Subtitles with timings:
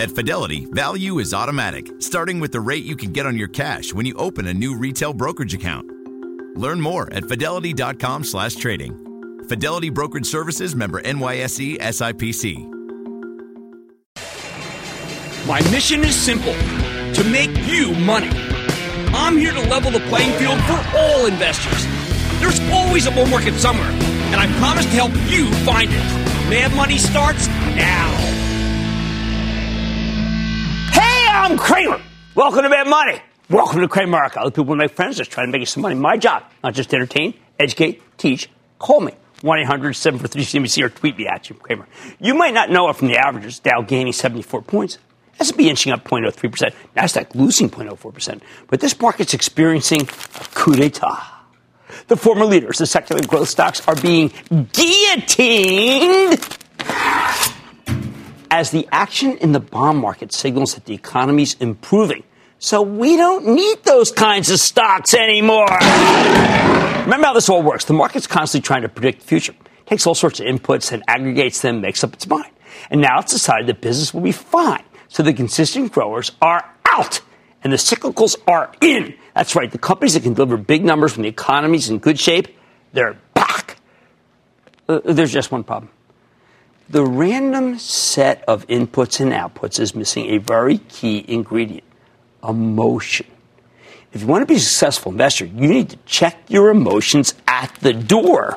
[0.00, 3.92] At Fidelity, value is automatic, starting with the rate you can get on your cash
[3.92, 5.86] when you open a new retail brokerage account.
[6.56, 8.94] Learn more at fidelity.com slash trading.
[9.46, 12.66] Fidelity Brokerage Services member NYSE SIPC.
[15.46, 18.30] My mission is simple to make you money.
[19.12, 21.86] I'm here to level the playing field for all investors.
[22.40, 26.48] There's always a bull market somewhere, and I promise to help you find it.
[26.48, 28.29] Mad Money starts now.
[31.50, 32.00] I'm Cramer.
[32.36, 33.20] Welcome to Mad Money.
[33.48, 34.36] Welcome to Cramerica.
[34.36, 35.96] Other people make friends, just trying to make you some money.
[35.96, 38.48] My job, not just entertain, educate, teach.
[38.78, 39.14] Call me.
[39.40, 41.88] 1-800-743-CNBC or tweet me at you, Cramer.
[42.20, 43.58] You might not know it from the averages.
[43.58, 44.98] Dow gaining 74 points.
[45.40, 46.72] S&P inching up 0.03%.
[46.96, 48.42] NASDAQ losing 0.04%.
[48.68, 51.20] But this market's experiencing a coup d'etat.
[52.06, 54.30] The former leaders, the secular growth stocks, are being
[54.72, 56.59] guillotined
[58.50, 62.24] as the action in the bond market signals that the economy's improving.
[62.58, 65.66] So we don't need those kinds of stocks anymore.
[67.04, 67.86] Remember how this all works.
[67.86, 69.52] The market's constantly trying to predict the future.
[69.52, 72.52] It takes all sorts of inputs and aggregates them, makes up its mind.
[72.90, 74.84] And now it's decided that business will be fine.
[75.08, 77.20] So the consistent growers are out
[77.62, 79.14] and the cyclicals are in.
[79.34, 79.70] That's right.
[79.70, 82.48] The companies that can deliver big numbers when the economy's in good shape,
[82.92, 83.78] they're back.
[84.88, 85.90] Uh, there's just one problem
[86.90, 91.84] the random set of inputs and outputs is missing a very key ingredient
[92.42, 93.26] emotion.
[94.12, 97.72] If you want to be a successful investor, you need to check your emotions at
[97.76, 98.56] the door.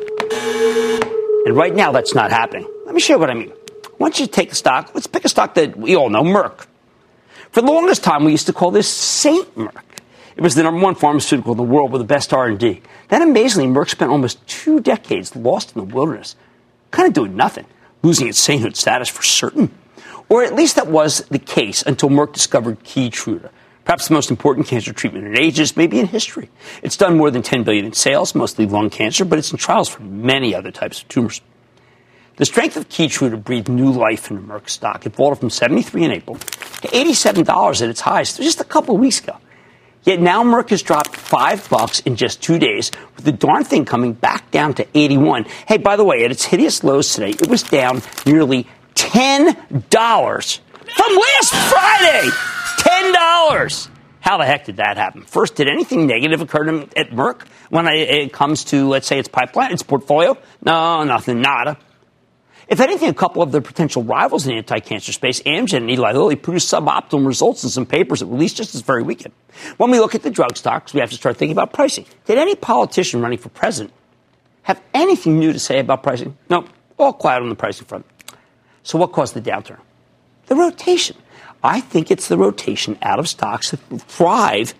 [1.45, 2.67] And right now, that's not happening.
[2.87, 3.53] Let me show you what I mean.
[3.99, 6.65] Once you take a stock, let's pick a stock that we all know, Merck.
[7.51, 9.83] For the longest time, we used to call this Saint Merck.
[10.35, 12.81] It was the number one pharmaceutical in the world with the best R&D.
[13.09, 16.35] Then amazingly, Merck spent almost two decades lost in the wilderness,
[16.89, 17.67] kind of doing nothing
[18.03, 19.71] losing its sainthood status for certain.
[20.29, 23.49] Or at least that was the case until Merck discovered Keytruda,
[23.85, 26.49] perhaps the most important cancer treatment in ages, maybe in history.
[26.81, 29.89] It's done more than 10 billion in sales, mostly lung cancer, but it's in trials
[29.89, 31.41] for many other types of tumors.
[32.35, 35.05] The strength of Keytruda breathed new life into Merck stock.
[35.05, 39.01] It vaulted from 73 in April to $87 at its highest just a couple of
[39.01, 39.37] weeks ago.
[40.05, 43.85] Yet now Merck has dropped five bucks in just two days, with the darn thing
[43.85, 45.45] coming back down to 81.
[45.67, 50.59] Hey, by the way, at its hideous lows today, it was down nearly $10
[50.95, 52.29] from last Friday.
[52.79, 53.89] $10.
[54.19, 55.23] How the heck did that happen?
[55.23, 59.27] First, did anything negative occur to, at Merck when it comes to, let's say, its
[59.27, 60.37] pipeline, its portfolio?
[60.61, 61.77] No, nothing, nada.
[62.67, 66.13] If anything, a couple of their potential rivals in the anti-cancer space, Amgen and Eli
[66.13, 69.33] Lilly, produced suboptimal results in some papers that released just this very weekend.
[69.77, 72.05] When we look at the drug stocks, we have to start thinking about pricing.
[72.25, 73.93] Did any politician running for president
[74.63, 76.37] have anything new to say about pricing?
[76.49, 76.65] No,
[76.97, 78.05] all quiet on the pricing front.
[78.83, 79.79] So what caused the downturn?
[80.45, 81.17] The rotation.
[81.63, 84.73] I think it's the rotation out of stocks that thrive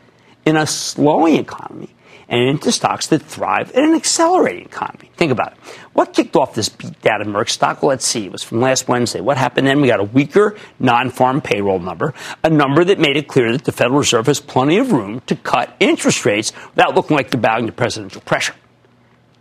[0.46, 1.90] in a slowing economy
[2.34, 5.12] and into stocks that thrive in an accelerating economy.
[5.18, 5.60] Think about it.
[5.94, 7.84] What kicked off this beat down in Merck stock?
[7.84, 8.26] Well, let's see.
[8.26, 9.22] It was from last Wednesday.
[9.22, 9.82] What happened then?
[9.82, 13.72] We got a weaker non-farm payroll number, a number that made it clear that the
[13.72, 17.68] Federal Reserve has plenty of room to cut interest rates without looking like they're bowing
[17.68, 18.56] to presidential pressure.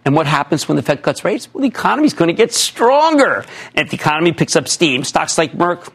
[0.04, 1.48] And what happens when the Fed cuts rates?
[1.54, 3.46] Well, the economy is going to get stronger.
[3.74, 5.90] And if the economy picks up steam, stocks like Merck,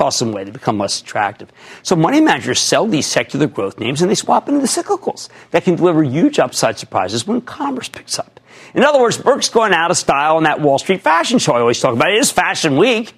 [0.00, 0.44] them away.
[0.44, 1.52] They become less attractive.
[1.82, 5.64] So money managers sell these secular growth names and they swap into the cyclicals that
[5.64, 8.40] can deliver huge upside surprises when commerce picks up.
[8.74, 11.60] In other words, Merck's going out of style on that Wall Street fashion show I
[11.60, 12.10] always talk about.
[12.10, 13.14] It is fashion week,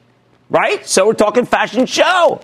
[0.51, 0.85] right?
[0.87, 2.43] So we're talking fashion show.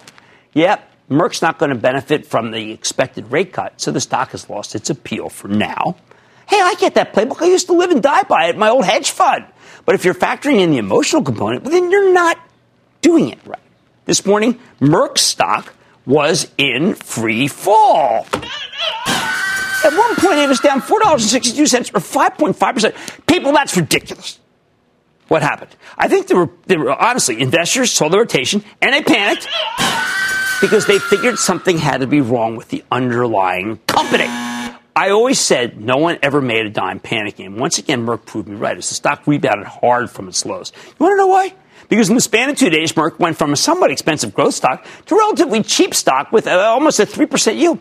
[0.54, 4.48] Yep, Merck's not going to benefit from the expected rate cut, so the stock has
[4.50, 5.96] lost its appeal for now.
[6.48, 7.42] Hey, I get that playbook.
[7.42, 9.44] I used to live and die by it in my old hedge fund.
[9.84, 12.38] But if you're factoring in the emotional component, then you're not
[13.00, 13.58] doing it right.
[14.08, 15.74] This morning, Merck stock
[16.06, 18.26] was in free fall.
[18.32, 23.26] At one point, it was down $4.62 or 5.5%.
[23.26, 24.38] People, that's ridiculous.
[25.28, 25.76] What happened?
[25.98, 29.46] I think there were, there were honestly, investors saw the rotation and they panicked
[30.62, 34.24] because they figured something had to be wrong with the underlying company.
[34.24, 37.58] I always said no one ever made a dime panicking.
[37.58, 40.72] Once again, Merck proved me right as the stock rebounded hard from its lows.
[40.86, 41.52] You want to know why?
[41.88, 44.84] Because in the span of two days, Merck went from a somewhat expensive growth stock
[45.06, 47.78] to relatively cheap stock with almost a 3% yield.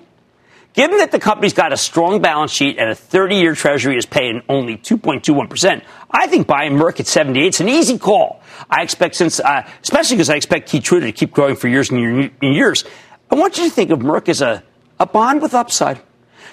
[0.74, 4.06] Given that the company's got a strong balance sheet and a 30 year treasury is
[4.06, 8.42] paying only 2.21%, I think buying Merck at 78 is an easy call.
[8.70, 12.32] I expect since, uh, especially because I expect Keytruda to keep growing for years and
[12.42, 12.86] years.
[13.32, 14.64] I want you to think of Merck as a,
[15.00, 16.00] a bond with upside.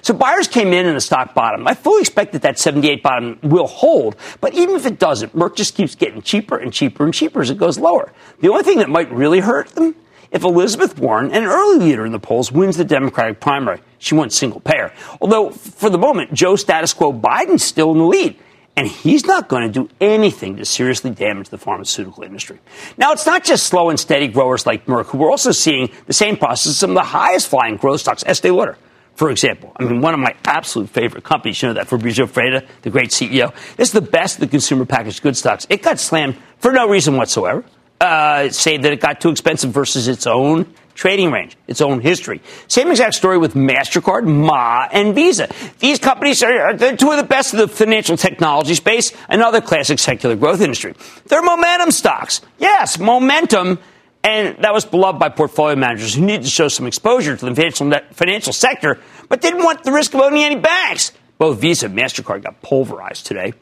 [0.05, 1.67] So buyers came in in the stock bottom.
[1.67, 5.57] I fully expect that that 78 bottom will hold, but even if it doesn't, Merck
[5.57, 8.13] just keeps getting cheaper and cheaper and cheaper as it goes lower.
[8.41, 9.97] The only thing that might really hurt them
[10.31, 13.81] if Elizabeth Warren, an early leader in the polls, wins the Democratic primary.
[13.99, 14.93] She won single payer.
[15.23, 18.37] Although, for the moment, Joe status quo Biden's still in the lead.
[18.77, 22.59] And he's not going to do anything to seriously damage the pharmaceutical industry.
[22.99, 26.13] Now, it's not just slow and steady growers like Merck who are also seeing the
[26.13, 28.77] same process as some of the highest flying growth stocks, Estee Lauder
[29.15, 29.73] for example.
[29.77, 33.11] I mean, one of my absolute favorite companies, you know that, Fabrizio Freda, the great
[33.11, 33.55] CEO.
[33.77, 35.67] This is the best of the consumer packaged goods stocks.
[35.71, 37.65] It got slammed for no reason whatsoever
[38.01, 42.41] uh, say that it got too expensive versus its own trading range, its own history.
[42.69, 45.49] Same exact story with MasterCard, Ma, and Visa.
[45.81, 49.99] These companies are, are two of the best of the financial technology space, another classic
[49.99, 50.95] secular growth industry.
[51.27, 52.43] They're momentum stocks.
[52.59, 53.81] Yes, momentum.
[54.25, 57.55] And that was beloved by portfolio managers who needed to show some exposure to the
[57.55, 58.99] financial, financial sector,
[59.29, 61.13] but didn't want the risk of owning any banks.
[61.39, 63.53] Both Visa and MasterCard got pulverized today.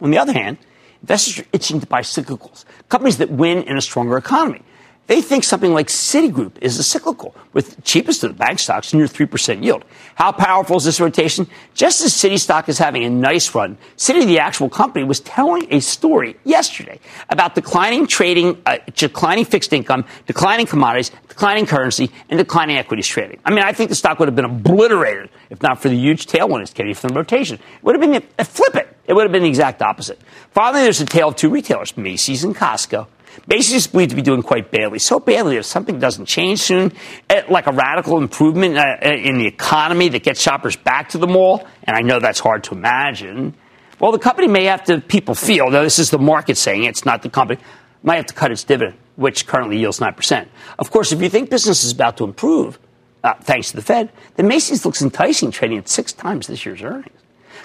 [0.00, 0.58] On the other hand,
[1.02, 4.62] Investors are itching to buy cyclicals, companies that win in a stronger economy.
[5.08, 9.06] They think something like Citigroup is a cyclical, with cheapest of the bank stocks near
[9.06, 9.84] 3% yield.
[10.14, 11.48] How powerful is this rotation?
[11.72, 15.66] Just as Citi stock is having a nice run, Citi, the actual company, was telling
[15.72, 17.00] a story yesterday
[17.30, 23.40] about declining trading, uh, declining fixed income, declining commodities, declining currency, and declining equities trading.
[23.46, 26.26] I mean, I think the stock would have been obliterated if not for the huge
[26.26, 27.56] tailwind it's getting from the rotation.
[27.56, 28.94] It would have been a flip it.
[29.06, 30.20] It would have been the exact opposite.
[30.50, 33.06] Finally, there's a tale of two retailers, Macy's and Costco.
[33.46, 36.92] Macy's is believed to be doing quite badly, so badly if something doesn't change soon,
[37.30, 41.18] eh, like a radical improvement uh, eh, in the economy that gets shoppers back to
[41.18, 43.54] the mall, and I know that's hard to imagine,
[44.00, 46.88] well, the company may have to, people feel, though this is the market saying it,
[46.88, 47.60] it's not the company,
[48.02, 50.46] might have to cut its dividend, which currently yields 9%.
[50.78, 52.78] Of course, if you think business is about to improve,
[53.24, 56.82] uh, thanks to the Fed, then Macy's looks enticing, trading at six times this year's
[56.82, 57.18] earnings.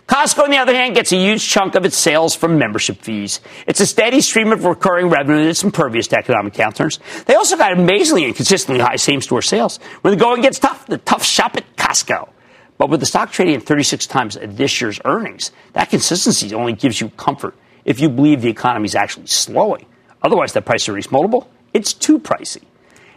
[0.08, 3.40] Costco, on the other hand, gets a huge chunk of its sales from membership fees.
[3.66, 7.00] It's a steady stream of recurring revenue that's impervious to economic downturns.
[7.26, 9.78] They also got amazingly and consistently high same-store sales.
[10.02, 12.30] When the going gets tough, the tough shop at Costco.
[12.78, 17.00] But with the stock trading at 36 times this year's earnings, that consistency only gives
[17.00, 17.56] you comfort
[17.86, 19.86] if you believe the economy is actually slowing.
[20.22, 22.64] Otherwise, that price earnings multiple, it's too pricey.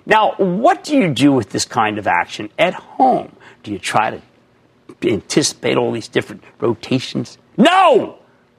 [0.07, 3.35] Now, what do you do with this kind of action at home?
[3.65, 4.23] Do you try to
[5.03, 7.39] anticipate all these different rotations?
[7.57, 8.19] No!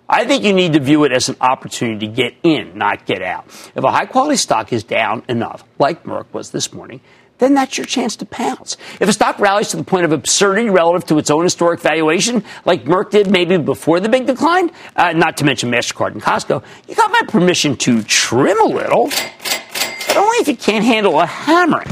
[0.10, 3.22] I think you need to view it as an opportunity to get in, not get
[3.22, 3.46] out.
[3.76, 7.02] If a high quality stock is down enough, like Merck was this morning,
[7.40, 8.78] then that's your chance to pounce.
[9.00, 12.44] If a stock rallies to the point of absurdity relative to its own historic valuation,
[12.66, 16.64] like Merck did maybe before the big decline, uh, not to mention MasterCard and Costco,
[16.88, 19.10] you got my permission to trim a little,
[20.08, 21.90] but only if you can't handle a hammering.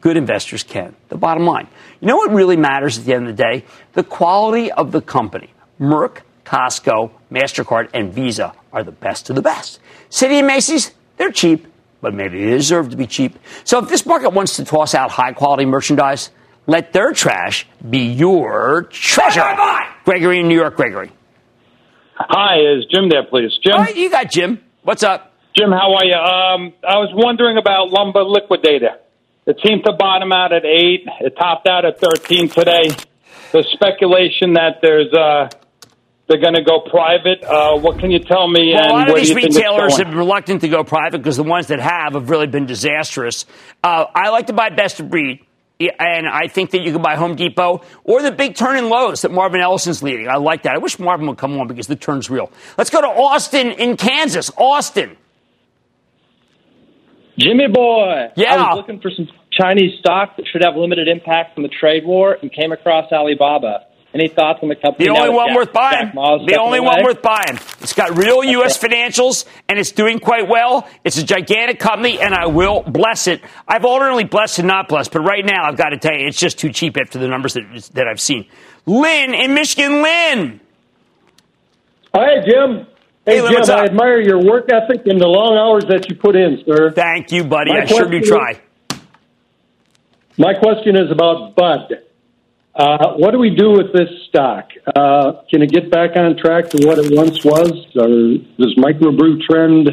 [0.00, 0.94] Good investors can.
[1.08, 1.68] The bottom line.
[2.00, 3.64] You know what really matters at the end of the day?
[3.94, 5.52] The quality of the company.
[5.80, 9.80] Merck, Costco, MasterCard, and Visa are the best of the best.
[10.10, 11.66] Citi and Macy's, they're cheap,
[12.00, 13.38] but maybe they deserve to be cheap.
[13.64, 16.30] So if this market wants to toss out high quality merchandise,
[16.66, 19.40] let their trash be your treasure.
[19.40, 19.86] Bye, bye, bye.
[20.04, 21.10] Gregory in New York, Gregory.
[22.14, 23.50] Hi, is Jim there, please?
[23.62, 23.74] Jim?
[23.74, 24.60] All right, you got Jim.
[24.82, 25.32] What's up?
[25.56, 26.14] Jim, how are you?
[26.14, 28.98] Um, I was wondering about lumber liquidator.
[29.48, 31.06] It seemed to bottom out at eight.
[31.20, 32.90] It topped out at 13 today.
[33.50, 35.48] The speculation that there's uh,
[36.28, 37.42] they're going to go private.
[37.42, 38.74] Uh, what can you tell me?
[38.74, 41.42] Well, and a lot of these retailers have been reluctant to go private because the
[41.42, 43.46] ones that have have really been disastrous.
[43.82, 45.40] Uh, I like to buy best of breed.
[45.80, 49.22] And I think that you can buy Home Depot or the big turn in Lowe's
[49.22, 50.28] that Marvin Ellison's leading.
[50.28, 50.74] I like that.
[50.74, 52.50] I wish Marvin would come on because the turn's real.
[52.76, 54.50] Let's go to Austin in Kansas.
[54.58, 55.16] Austin.
[57.38, 58.32] Jimmy boy.
[58.36, 58.54] Yeah.
[58.54, 62.04] I was looking for some Chinese stock that should have limited impact from the trade
[62.04, 63.86] war and came across Alibaba.
[64.14, 65.04] Any thoughts on the company?
[65.04, 66.10] The only one Jack, worth buying.
[66.14, 67.58] The only one worth buying.
[67.80, 68.78] It's got real U.S.
[68.78, 70.88] financials and it's doing quite well.
[71.04, 73.42] It's a gigantic company and I will bless it.
[73.68, 76.40] I've alternately blessed and not blessed, but right now I've got to tell you, it's
[76.40, 78.46] just too cheap after the numbers that, that I've seen.
[78.86, 80.60] Lynn in Michigan, Lynn.
[82.14, 82.86] Hi, Jim.
[83.28, 86.34] Hey, hey Jim, I admire your work ethic and the long hours that you put
[86.34, 86.92] in, sir.
[86.92, 87.72] Thank you, buddy.
[87.72, 88.58] My I sure do try.
[90.38, 91.92] My question is about Bud.
[92.74, 94.70] Uh, what do we do with this stock?
[94.86, 99.42] Uh, can it get back on track to what it once was, or does microbrew
[99.42, 99.88] trend?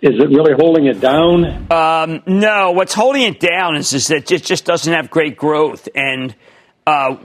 [0.00, 1.70] Is it really holding it down?
[1.70, 5.88] Um, no, what's holding it down is, is that it just doesn't have great growth,
[5.94, 6.34] and
[6.86, 7.16] uh,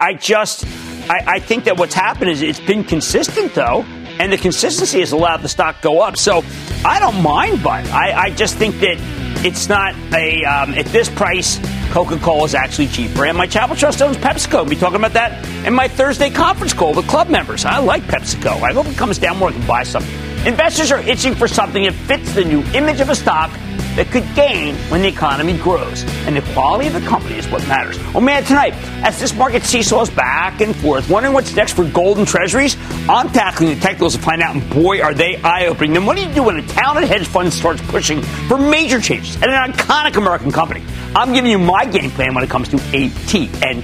[0.00, 0.64] I just
[1.08, 3.84] I, I think that what's happened is it's been consistent though
[4.20, 6.16] and the consistency has allowed the stock go up.
[6.16, 6.44] So
[6.84, 7.86] I don't mind Bud.
[7.88, 8.96] I, I just think that
[9.44, 11.58] it's not a um, at this price.
[11.90, 14.54] Coca Cola is actually cheaper, and my Chapel Trust owns PepsiCo.
[14.54, 17.66] I'll be talking about that in my Thursday conference call with club members.
[17.66, 18.62] I like PepsiCo.
[18.62, 19.50] I hope it comes down more.
[19.50, 20.10] I can buy something.
[20.46, 23.50] Investors are itching for something that fits the new image of a stock
[23.96, 26.04] that could gain when the economy grows.
[26.26, 27.98] And the quality of the company is what matters.
[28.14, 32.18] Oh man, tonight, as this market seesaws back and forth, wondering what's next for gold
[32.18, 32.76] and treasuries,
[33.08, 35.92] I'm tackling the technicals to find out, and boy, are they eye opening.
[35.92, 39.36] Then what do you do when a talented hedge fund starts pushing for major changes
[39.36, 40.82] at an iconic American company?
[41.14, 43.50] I'm giving you my game plan when it comes to AT&T.
[43.62, 43.82] And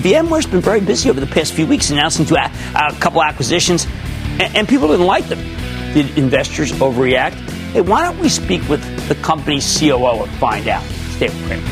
[0.00, 3.86] VMware's been very busy over the past few weeks announcing to a, a couple acquisitions,
[4.38, 5.40] and, and people didn't like them.
[5.94, 7.59] Did investors overreact?
[7.72, 10.82] Hey, why don't we speak with the company's COO and find out?
[11.12, 11.66] Stay with Cramer.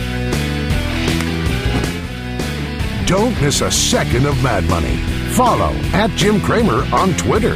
[3.07, 4.97] Don't miss a second of Mad Money.
[5.35, 7.55] Follow at Jim Cramer on Twitter.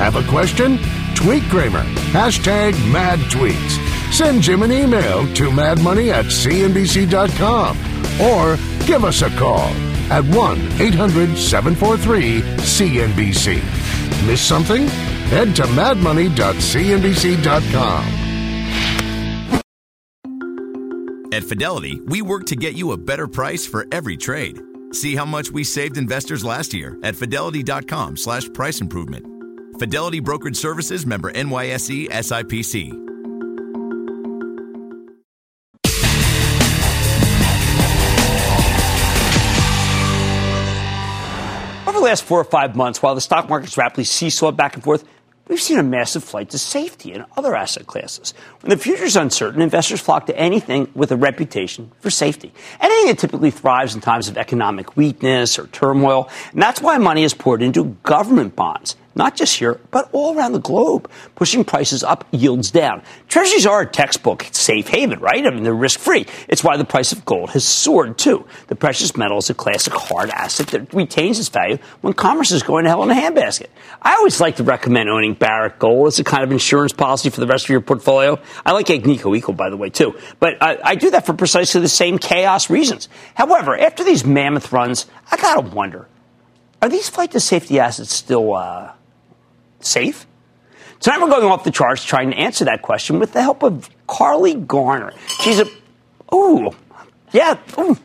[0.00, 0.78] Have a question?
[1.14, 1.84] Tweet Cramer.
[2.10, 4.12] Hashtag mad tweets.
[4.12, 7.76] Send Jim an email to madmoney at cnbc.com
[8.20, 9.68] or give us a call
[10.10, 14.26] at 1 800 743 CNBC.
[14.26, 14.88] Miss something?
[15.30, 18.04] Head to madmoney.cnbc.com.
[21.32, 24.60] At Fidelity, we work to get you a better price for every trade.
[24.92, 29.26] See how much we saved investors last year at fidelity.com slash price improvement.
[29.80, 32.92] Fidelity Brokerage Services member NYSE SIPC.
[42.14, 45.02] Last four or five months, while the stock market's rapidly seesawed back and forth,
[45.48, 48.34] we've seen a massive flight to safety in other asset classes.
[48.60, 52.52] When the future is uncertain, investors flock to anything with a reputation for safety.
[52.80, 56.30] Anything that typically thrives in times of economic weakness or turmoil.
[56.52, 60.52] And that's why money is poured into government bonds not just here, but all around
[60.52, 63.02] the globe, pushing prices up, yields down.
[63.28, 65.46] Treasuries are a textbook safe haven, right?
[65.46, 66.26] I mean, they're risk free.
[66.48, 68.46] It's why the price of gold has soared, too.
[68.68, 72.62] The precious metal is a classic hard asset that retains its value when commerce is
[72.62, 73.68] going to hell in a handbasket.
[74.02, 77.40] I always like to recommend owning Barrick Gold as a kind of insurance policy for
[77.40, 78.40] the rest of your portfolio.
[78.64, 80.18] I like Agnico Eagle, by the way, too.
[80.40, 83.08] But I, I do that for precisely the same chaos reasons.
[83.34, 86.08] However, after these mammoth runs, I gotta wonder,
[86.82, 88.92] are these flight to safety assets still, uh,
[89.84, 90.26] safe?
[91.00, 93.90] Tonight we're going off the charts trying to answer that question with the help of
[94.06, 95.12] Carly Garner.
[95.42, 95.66] She's a,
[96.34, 96.70] ooh,
[97.32, 97.96] yeah, ooh,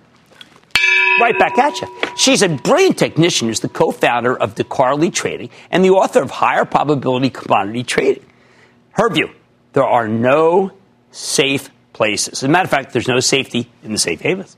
[1.19, 1.87] right back at you.
[2.17, 6.65] She's a brilliant technician who's the co-founder of DeCarley Trading and the author of Higher
[6.65, 8.25] Probability Commodity Trading.
[8.91, 9.29] Her view,
[9.73, 10.71] there are no
[11.11, 12.39] safe places.
[12.39, 14.57] As a matter of fact, there's no safety in the safe havens.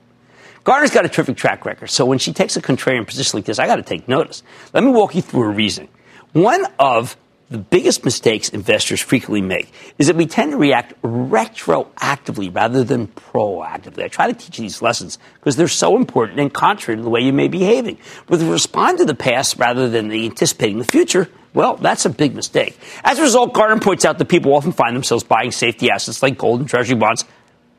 [0.63, 3.59] Garner's got a terrific track record, so when she takes a contrarian position like this,
[3.59, 4.43] I got to take notice.
[4.73, 5.89] Let me walk you through her reasoning.
[6.33, 7.17] One of
[7.49, 13.07] the biggest mistakes investors frequently make is that we tend to react retroactively rather than
[13.07, 14.05] proactively.
[14.05, 17.19] I try to teach these lessons because they're so important and contrary to the way
[17.19, 17.97] you may be behaving.
[18.29, 22.33] With respond to the past rather than the anticipating the future, well, that's a big
[22.33, 22.79] mistake.
[23.03, 26.37] As a result, Garner points out that people often find themselves buying safety assets like
[26.37, 27.25] gold and treasury bonds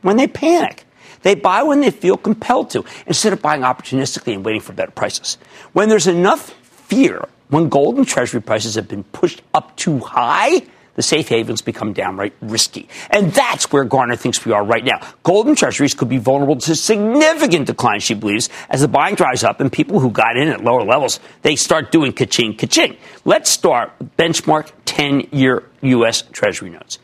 [0.03, 0.85] when they panic.
[1.23, 4.91] They buy when they feel compelled to, instead of buying opportunistically and waiting for better
[4.91, 5.39] prices.
[5.73, 10.63] When there's enough fear when gold and treasury prices have been pushed up too high,
[10.95, 12.89] the safe havens become downright risky.
[13.11, 15.01] And that's where Garner thinks we are right now.
[15.23, 19.45] Gold and treasuries could be vulnerable to significant decline, she believes, as the buying dries
[19.45, 22.97] up and people who got in at lower levels, they start doing ka-ching, ka-ching.
[23.27, 26.23] Let's start with benchmark 10-year U.S.
[26.33, 26.99] treasury notes.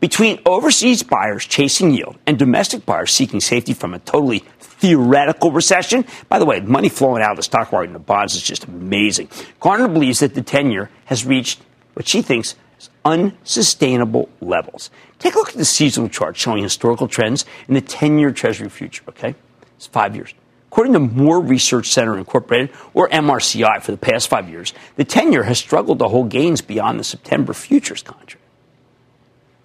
[0.00, 4.44] Between overseas buyers chasing yield and domestic buyers seeking safety from a totally
[4.78, 6.04] theoretical recession.
[6.28, 8.64] By the way, money flowing out of the stock market and the bonds is just
[8.64, 9.28] amazing.
[9.60, 11.60] Garner believes that the 10 year has reached
[11.94, 14.90] what she thinks is unsustainable levels.
[15.18, 18.68] Take a look at the seasonal chart showing historical trends in the 10 year Treasury
[18.68, 19.34] future, okay?
[19.76, 20.34] It's five years.
[20.70, 25.32] According to Moore Research Center Incorporated, or MRCI, for the past five years, the 10
[25.32, 28.42] year has struggled to hold gains beyond the September futures contract.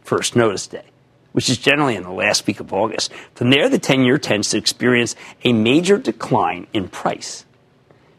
[0.03, 0.85] First notice day
[1.31, 3.11] which is generally in the last week of August.
[3.35, 7.45] From there, the 10 year tends to experience a major decline in price.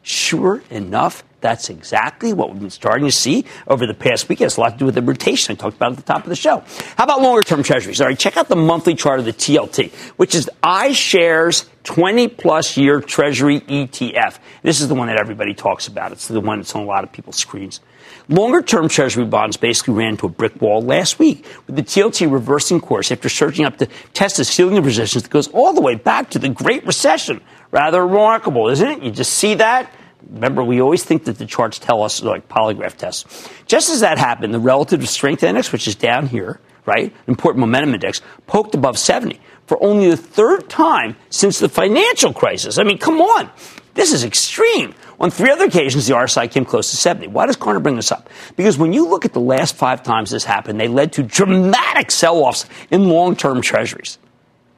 [0.02, 4.40] Sure enough, that's exactly what we've been starting to see over the past week.
[4.40, 6.24] It has a lot to do with the rotation I talked about at the top
[6.24, 6.62] of the show.
[6.96, 8.00] How about longer term treasuries?
[8.00, 12.76] All right, check out the monthly chart of the TLT, which is iShares 20 plus
[12.76, 14.38] year treasury ETF.
[14.62, 16.12] This is the one that everybody talks about.
[16.12, 17.80] It's the one that's on a lot of people's screens.
[18.28, 22.30] Longer term Treasury bonds basically ran into a brick wall last week, with the TLT
[22.30, 25.80] reversing course after surging up to test a ceiling of resistance that goes all the
[25.80, 27.40] way back to the Great Recession.
[27.72, 29.02] Rather remarkable, isn't it?
[29.02, 29.92] You just see that.
[30.28, 33.48] Remember, we always think that the charts tell us like polygraph tests.
[33.66, 37.94] Just as that happened, the relative strength index, which is down here, right, important momentum
[37.94, 42.78] index, poked above 70 for only the third time since the financial crisis.
[42.78, 43.50] I mean, come on.
[43.94, 44.94] This is extreme.
[45.18, 47.28] On three other occasions, the RSI came close to 70.
[47.28, 48.30] Why does Garner bring this up?
[48.56, 52.10] Because when you look at the last five times this happened, they led to dramatic
[52.10, 54.18] sell offs in long term treasuries.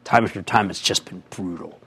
[0.04, 1.78] Time after time, it's just been brutal.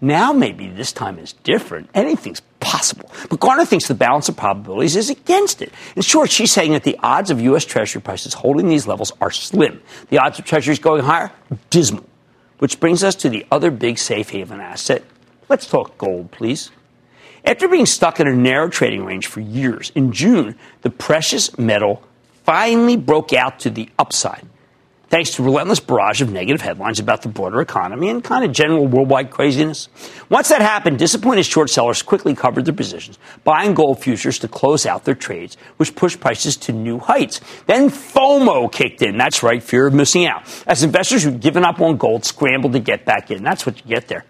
[0.00, 1.88] Now, maybe this time is different.
[1.94, 3.10] Anything's possible.
[3.28, 5.72] But Garner thinks the balance of probabilities is against it.
[5.96, 7.64] In short, she's saying that the odds of U.S.
[7.64, 9.82] Treasury prices holding these levels are slim.
[10.10, 11.32] The odds of Treasuries going higher,
[11.70, 12.04] dismal.
[12.58, 15.02] Which brings us to the other big safe haven asset.
[15.48, 16.70] Let's talk gold, please.
[17.44, 22.02] After being stuck in a narrow trading range for years, in June, the precious metal
[22.44, 24.46] finally broke out to the upside
[25.10, 28.86] thanks to relentless barrage of negative headlines about the broader economy and kind of general
[28.86, 29.88] worldwide craziness.
[30.30, 34.86] Once that happened, disappointed short sellers quickly covered their positions, buying gold futures to close
[34.86, 37.40] out their trades, which pushed prices to new heights.
[37.66, 39.18] Then FOMO kicked in.
[39.18, 40.42] That's right, fear of missing out.
[40.66, 43.42] As investors who'd given up on gold scrambled to get back in.
[43.42, 44.24] That's what you get there.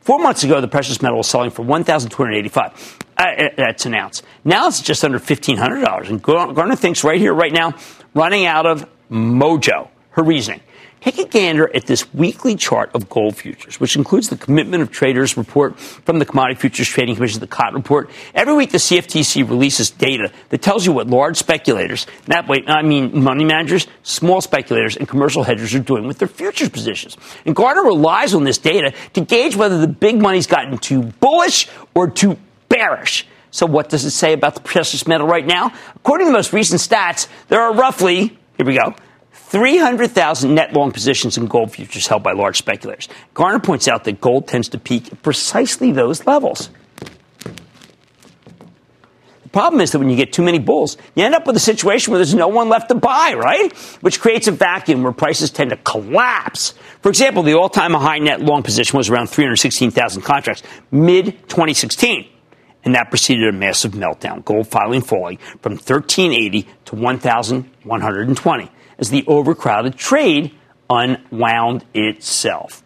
[0.00, 4.22] Four months ago, the precious metal was selling for 1285 uh, uh, That's an ounce.
[4.44, 6.08] Now it's just under $1,500.
[6.08, 7.74] And Garner thinks right here, right now,
[8.14, 10.60] running out of mojo her reasoning.
[11.02, 14.92] Take a gander at this weekly chart of gold futures, which includes the commitment of
[14.92, 18.08] traders report from the Commodity Futures Trading Commission, the COT report.
[18.36, 22.82] Every week, the CFTC releases data that tells you what large speculators, that way, I
[22.82, 27.16] mean money managers, small speculators, and commercial hedgers are doing with their futures positions.
[27.44, 31.68] And Garner relies on this data to gauge whether the big money's gotten too bullish
[31.94, 32.38] or too
[32.68, 33.26] bearish.
[33.50, 35.72] So what does it say about the precious metal right now?
[35.96, 38.94] According to the most recent stats, there are roughly, here we go,
[39.52, 43.06] 300,000 net long positions in gold futures held by large speculators.
[43.34, 46.70] Garner points out that gold tends to peak at precisely those levels.
[49.42, 51.60] The problem is that when you get too many bulls, you end up with a
[51.60, 53.70] situation where there's no one left to buy, right?
[54.00, 56.72] Which creates a vacuum where prices tend to collapse.
[57.02, 62.26] For example, the all time high net long position was around 316,000 contracts mid 2016
[62.84, 69.24] and that preceded a massive meltdown, gold finally falling from 1380 to 1120 as the
[69.26, 70.52] overcrowded trade
[70.88, 72.82] unwound itself.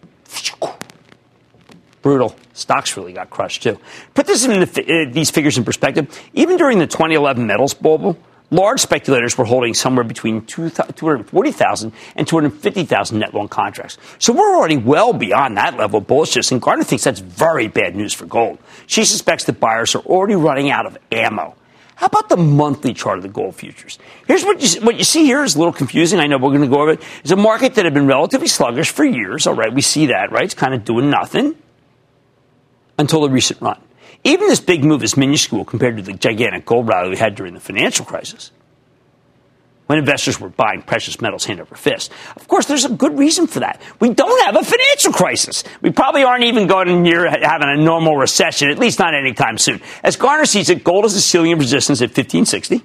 [2.03, 2.37] Brutal.
[2.53, 3.79] Stocks really got crushed too.
[4.15, 6.19] Put this in the, uh, these figures in perspective.
[6.35, 8.17] Even during the 2011 metals bubble,
[8.51, 13.99] large speculators were holding somewhere between 240,000 and 250,000 net long contracts.
[14.19, 17.97] So we're already well beyond that level of bullishness, and Garner thinks that's very bad
[17.97, 18.59] news for gold.
[18.87, 21.57] She suspects that buyers are already running out of ammo.
[21.97, 23.99] How about the monthly chart of the gold futures?
[24.27, 26.21] Here's what you, what you see here is a little confusing.
[26.21, 27.03] I know we're going to go over it.
[27.21, 29.47] It's a market that had been relatively sluggish for years.
[29.47, 30.45] All right, we see that, right?
[30.45, 31.57] It's kind of doing nothing
[32.99, 33.81] until the recent run.
[34.25, 37.55] Even this big move is minuscule compared to the gigantic gold rally we had during
[37.55, 38.51] the financial crisis
[39.87, 42.13] when investors were buying precious metals hand over fist.
[42.37, 43.81] Of course, there's a good reason for that.
[44.01, 45.65] We don't have a financial crisis.
[45.81, 49.81] We probably aren't even going near having a normal recession, at least not anytime soon.
[50.03, 52.83] As Garner sees it, gold is a ceiling of resistance at 1560.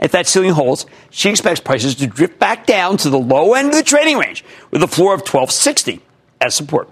[0.00, 3.68] If that ceiling holds, she expects prices to drift back down to the low end
[3.68, 6.00] of the trading range with a floor of 1260
[6.40, 6.88] as support.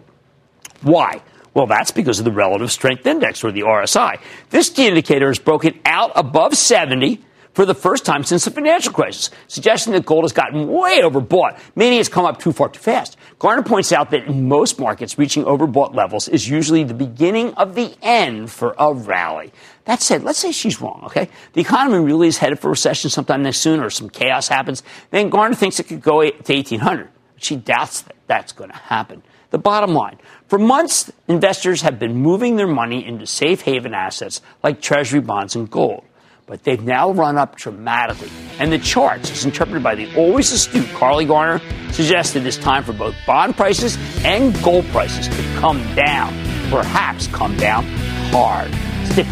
[0.82, 1.22] Why?
[1.54, 4.20] Well, that's because of the relative strength index, or the RSI.
[4.50, 7.22] This key indicator is broken out above 70
[7.54, 11.58] for the first time since the financial crisis, suggesting that gold has gotten way overbought,
[11.76, 13.16] meaning it's come up too far too fast.
[13.38, 17.74] Garner points out that in most markets, reaching overbought levels is usually the beginning of
[17.74, 19.52] the end for a rally.
[19.84, 21.28] That said, let's say she's wrong, okay?
[21.52, 24.82] The economy really is headed for recession sometime next soon or some chaos happens.
[25.10, 27.08] Then Garner thinks it could go to 1800.
[27.36, 29.22] She doubts that that's going to happen.
[29.50, 34.40] The bottom line for months, investors have been moving their money into safe haven assets
[34.62, 36.04] like treasury bonds and gold
[36.52, 38.28] but they've now run up dramatically.
[38.58, 41.62] And the charts, as interpreted by the always astute Carly Garner,
[41.92, 46.28] suggest that it's time for both bond prices and gold prices to come down,
[46.68, 47.86] perhaps come down
[48.34, 48.70] hard.
[49.06, 49.26] Stick.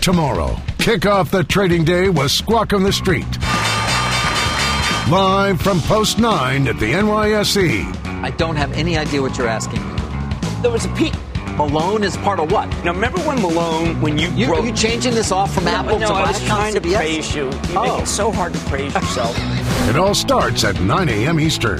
[0.00, 3.26] Tomorrow, kick off the trading day with Squawk on the Street.
[5.10, 8.06] Live from Post 9 at the NYSE.
[8.22, 9.85] I don't have any idea what you're asking me.
[10.66, 11.14] There was a peak.
[11.56, 12.66] Malone is part of what?
[12.84, 15.70] Now, remember when Malone, when you you, wrote, are you changing this off from no,
[15.70, 16.96] Apple no, to I was trying to CBS?
[16.96, 17.44] praise you.
[17.44, 17.82] You oh.
[17.94, 19.36] make it so hard to praise yourself.
[19.88, 21.38] it all starts at 9 a.m.
[21.38, 21.78] Eastern.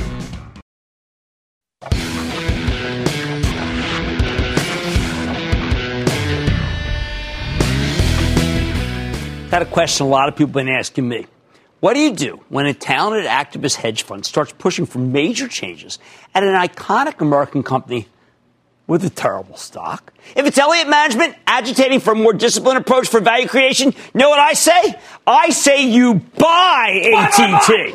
[9.51, 11.27] Got a question a lot of people have been asking me.
[11.81, 15.99] What do you do when a talented activist hedge fund starts pushing for major changes
[16.37, 18.07] at an iconic American company
[18.87, 20.13] with a terrible stock?
[20.35, 24.39] If it's Elliott Management agitating for a more disciplined approach for value creation, know what
[24.39, 24.95] I say?
[25.27, 27.95] I say you buy AT&T.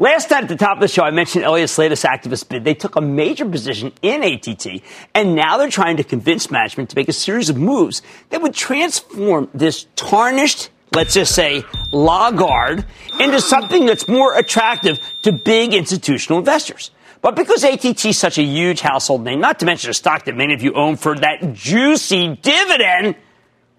[0.00, 2.64] Last night at the top of the show, I mentioned Elliott's latest activist bid.
[2.64, 4.82] They took a major position in AT&T,
[5.14, 8.54] and now they're trying to convince management to make a series of moves that would
[8.54, 12.86] transform this tarnished, let's just say, lagarde
[13.18, 16.92] into something that's more attractive to big institutional investors.
[17.22, 20.36] But because AT&T is such a huge household name, not to mention a stock that
[20.36, 23.16] many of you own for that juicy dividend,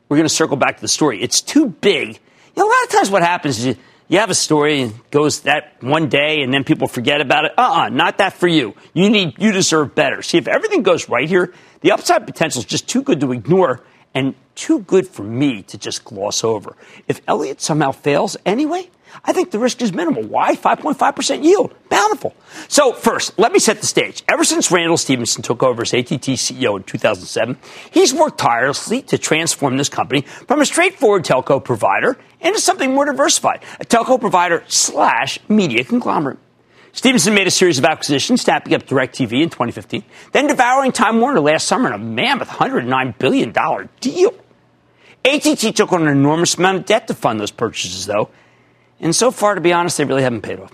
[0.10, 1.22] we're going to circle back to the story.
[1.22, 2.20] It's too big.
[2.56, 3.76] You know, a lot of times what happens is you,
[4.10, 7.54] you have a story and goes that one day and then people forget about it.
[7.58, 8.76] Uh-uh, not that for you.
[8.94, 10.22] You need, you deserve better.
[10.22, 13.82] See, if everything goes right here, the upside potential is just too good to ignore
[14.14, 16.76] and too good for me to just gloss over.
[17.08, 18.90] If Elliott somehow fails anyway,
[19.24, 20.24] I think the risk is minimal.
[20.24, 20.56] Why?
[20.56, 21.74] 5.5% yield.
[21.90, 22.36] Bountiful.
[22.68, 24.24] So first, let me set the stage.
[24.28, 27.58] Ever since Randall Stephenson took over as AT&T CEO in 2007,
[27.92, 33.06] he's worked tirelessly to transform this company from a straightforward telco provider into something more
[33.06, 36.40] diversified, a telco provider slash media conglomerate.
[36.94, 41.40] Stevenson made a series of acquisitions, snapping up DirecTV in 2015, then devouring Time Warner
[41.40, 43.54] last summer in a mammoth $109 billion
[44.02, 44.34] deal.
[45.24, 48.30] AT&T took on an enormous amount of debt to fund those purchases, though,
[49.02, 50.72] and so far, to be honest, they really haven't paid off.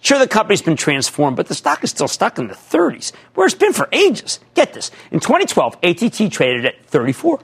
[0.00, 3.46] Sure, the company's been transformed, but the stock is still stuck in the 30s, where
[3.46, 4.40] it's been for ages.
[4.54, 4.90] Get this.
[5.12, 7.40] In 2012, AT&T traded at 34.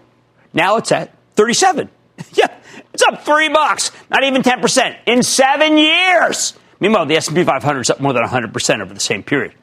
[0.52, 1.88] Now it's at 37.
[2.32, 2.48] yeah,
[2.92, 6.54] it's up three bucks, not even 10% in seven years.
[6.80, 9.54] Meanwhile, the S&P 500 is up more than 100% over the same period.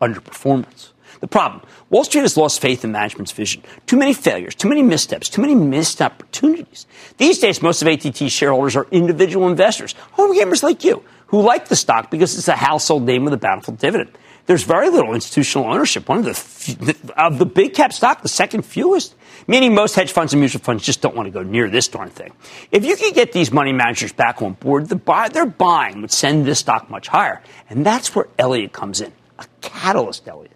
[0.00, 0.90] Underperformance.
[1.20, 3.62] The problem, Wall Street has lost faith in management's vision.
[3.86, 6.86] Too many failures, too many missteps, too many missed opportunities.
[7.16, 11.68] These days, most of AT&T's shareholders are individual investors, home gamers like you, who like
[11.68, 14.10] the stock because it's a household name with a bountiful dividend.
[14.46, 16.08] There's very little institutional ownership.
[16.08, 19.14] One of the of the big cap stock, the second fewest.
[19.46, 22.10] Meaning most hedge funds and mutual funds just don't want to go near this darn
[22.10, 22.32] thing.
[22.70, 26.10] If you could get these money managers back on board, the buy, their buying would
[26.10, 27.42] send this stock much higher.
[27.68, 29.12] And that's where Elliott comes in.
[29.38, 30.52] A catalyst, Elliott.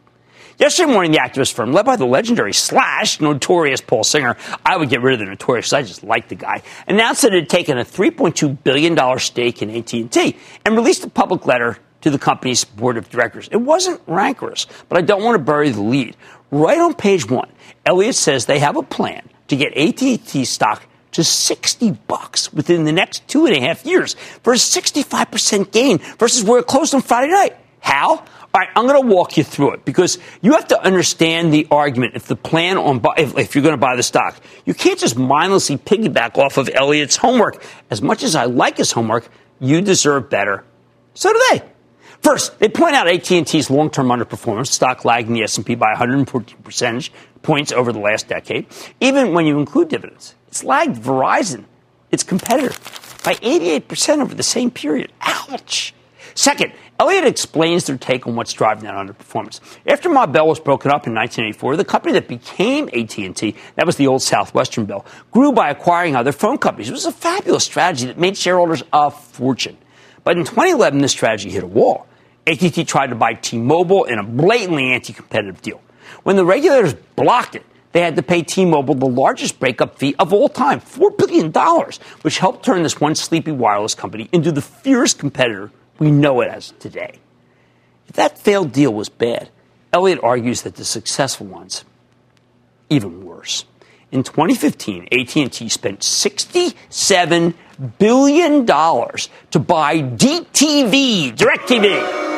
[0.59, 4.89] Yesterday morning, the activist firm, led by the legendary slash notorious Paul Singer, I would
[4.89, 7.77] get rid of the notorious, I just like the guy, announced that it had taken
[7.79, 12.97] a $3.2 billion stake in AT&T and released a public letter to the company's board
[12.97, 13.49] of directors.
[13.51, 16.17] It wasn't rancorous, but I don't want to bury the lead.
[16.53, 17.51] Right on page one,
[17.85, 22.93] Elliott says they have a plan to get AT&T stock to 60 bucks within the
[22.93, 27.03] next two and a half years for a 65% gain versus where it closed on
[27.03, 27.57] Friday night.
[27.81, 28.25] How?
[28.55, 31.67] All right, I'm going to walk you through it because you have to understand the
[31.73, 32.15] argument.
[32.15, 34.97] If the plan on buy, if, if, you're going to buy the stock, you can't
[34.97, 37.65] just mindlessly piggyback off of Elliott's homework.
[37.91, 40.65] As much as I like his homework, you deserve better.
[41.15, 41.63] So do they.
[42.23, 47.13] First, they point out AT&T's long-term underperformance, stock lagging the S&P by 114 percentage
[47.43, 48.67] points over the last decade,
[49.01, 50.37] even when you include dividends.
[50.47, 51.65] It's lagged Verizon,
[52.13, 52.73] its competitor,
[53.25, 55.13] by 88% over the same period.
[55.23, 55.93] Ouch.
[56.35, 59.61] Second, Elliott explains their take on what's driving that underperformance.
[59.87, 63.97] After Ma Bell was broken up in 1984, the company that became AT&T, that was
[63.97, 66.89] the old Southwestern Bell, grew by acquiring other phone companies.
[66.89, 69.77] It was a fabulous strategy that made shareholders a fortune.
[70.25, 72.07] But in 2011, this strategy hit a wall.
[72.47, 75.81] AT&T tried to buy T-Mobile in a blatantly anti-competitive deal.
[76.25, 80.33] When the regulators blocked it, they had to pay T-Mobile the largest breakup fee of
[80.33, 81.53] all time, $4 billion,
[82.23, 86.49] which helped turn this one sleepy wireless company into the fierce competitor we know it
[86.49, 87.19] as today.
[88.09, 89.51] If that failed deal was bad,
[89.93, 91.85] Elliott argues that the successful ones,
[92.91, 93.65] even worse.
[94.11, 97.55] In 2015, AT&T spent 67
[97.99, 102.34] billion dollars to buy DTV, DirecTV.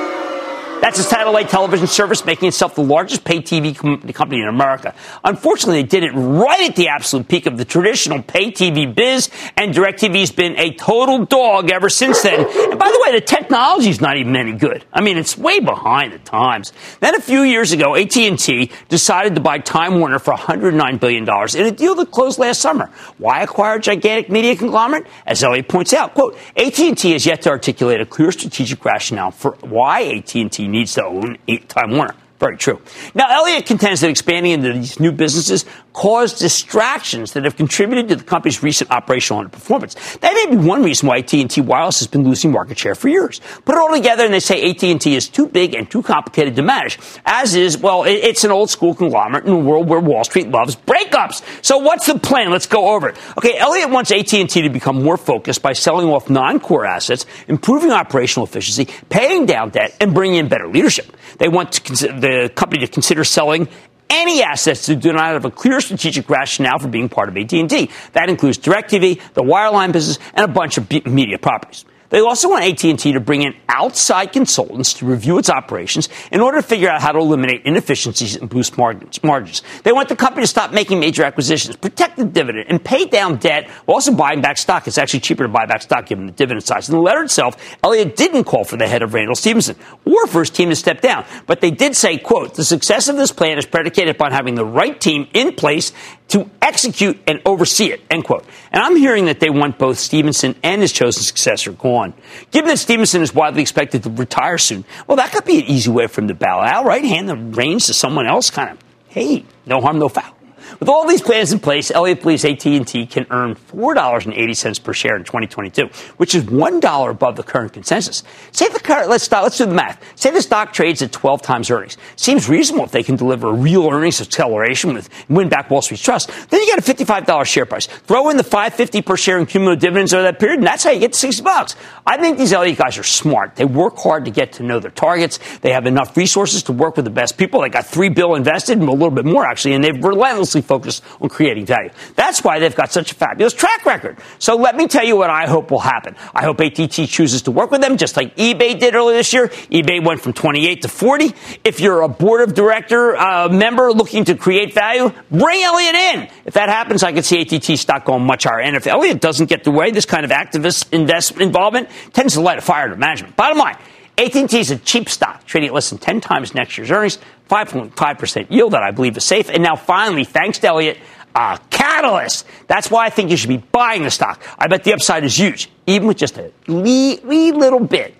[0.86, 4.94] That's a satellite television service making itself the largest pay TV com- company in America.
[5.24, 9.28] Unfortunately, they did it right at the absolute peak of the traditional pay TV biz,
[9.56, 12.38] and DirecTV's been a total dog ever since then.
[12.38, 14.84] And by the way, the technology's not even any good.
[14.92, 16.72] I mean, it's way behind the times.
[17.00, 21.66] Then a few years ago, AT&T decided to buy Time Warner for $109 billion in
[21.66, 22.92] a deal that closed last summer.
[23.18, 25.08] Why acquire a gigantic media conglomerate?
[25.26, 29.56] As Elliott points out, quote, AT&T has yet to articulate a clear strategic rationale for
[29.62, 32.14] why AT&T needs to own eight Time Warner.
[32.38, 32.82] Very true.
[33.14, 38.16] Now, Elliott contends that expanding into these new businesses caused distractions that have contributed to
[38.16, 40.20] the company's recent operational underperformance.
[40.20, 43.40] That may be one reason why AT&T Wireless has been losing market share for years.
[43.64, 46.62] Put it all together, and they say AT&T is too big and too complicated to
[46.62, 46.98] manage.
[47.24, 50.76] As is, well, it's an old school conglomerate in a world where Wall Street loves
[50.76, 51.42] breakups.
[51.64, 52.50] So, what's the plan?
[52.50, 53.16] Let's go over it.
[53.38, 58.44] Okay, Elliott wants AT&T to become more focused by selling off non-core assets, improving operational
[58.46, 61.16] efficiency, paying down debt, and bringing in better leadership.
[61.38, 63.68] They want to consider the company to consider selling
[64.08, 67.90] any assets that do not have a clear strategic rationale for being part of AT&T.
[68.12, 71.84] That includes DirecTV, the wireline business, and a bunch of media properties.
[72.10, 76.58] They also want AT&T to bring in outside consultants to review its operations in order
[76.58, 79.62] to figure out how to eliminate inefficiencies and boost margins.
[79.82, 83.36] They want the company to stop making major acquisitions, protect the dividend, and pay down
[83.36, 84.86] debt while also buying back stock.
[84.86, 86.88] It's actually cheaper to buy back stock given the dividend size.
[86.88, 90.40] In the letter itself, Elliott didn't call for the head of Randall Stephenson or for
[90.40, 93.58] his team to step down, but they did say, quote, the success of this plan
[93.58, 95.92] is predicated upon having the right team in place
[96.28, 98.44] to execute and oversee it, end quote.
[98.72, 102.14] And I'm hearing that they want both Stephenson and his chosen successor gone.
[102.50, 105.90] Given that Stephenson is widely expected to retire soon, well, that could be an easy
[105.90, 107.04] way for him to bow out, right?
[107.04, 110.35] Hand the reins to someone else, kind of, hey, no harm, no foul.
[110.78, 115.24] With all these plans in place, Elliott believes AT&T can earn $4.80 per share in
[115.24, 118.22] 2022, which is $1 above the current consensus.
[118.52, 120.02] Say the current, let's start, let's do the math.
[120.18, 121.96] Say the stock trades at 12 times earnings.
[122.16, 126.02] Seems reasonable if they can deliver a real earnings acceleration with win back Wall Street's
[126.02, 126.30] trust.
[126.50, 127.86] Then you get a $55 share price.
[127.86, 130.90] Throw in the 550 per share in cumulative dividends over that period, and that's how
[130.90, 131.76] you get to 60 bucks.
[132.06, 133.56] I think these Elliott guys are smart.
[133.56, 135.38] They work hard to get to know their targets.
[135.58, 137.62] They have enough resources to work with the best people.
[137.62, 141.02] They got three bill invested, and a little bit more actually, and they've relentlessly focused
[141.20, 141.90] on creating value.
[142.14, 144.18] That's why they've got such a fabulous track record.
[144.38, 146.16] So let me tell you what I hope will happen.
[146.34, 149.48] I hope AT&T chooses to work with them just like eBay did earlier this year.
[149.48, 151.32] eBay went from 28 to 40.
[151.64, 156.28] If you're a board of director uh, member looking to create value, bring Elliott in.
[156.44, 158.60] If that happens, I could see AT&T stock going much higher.
[158.60, 162.40] And if Elliott doesn't get the way, this kind of activist investment involvement tends to
[162.40, 163.36] light a fire to management.
[163.36, 163.76] Bottom line,
[164.18, 168.50] AT&T is a cheap stock, trading at less than 10 times next year's earnings, 5.5%
[168.50, 169.48] yield that I believe is safe.
[169.50, 170.98] And now finally, thanks to Elliott,
[171.34, 172.46] a catalyst.
[172.66, 174.42] That's why I think you should be buying the stock.
[174.58, 178.14] I bet the upside is huge, even with just a wee, wee little bit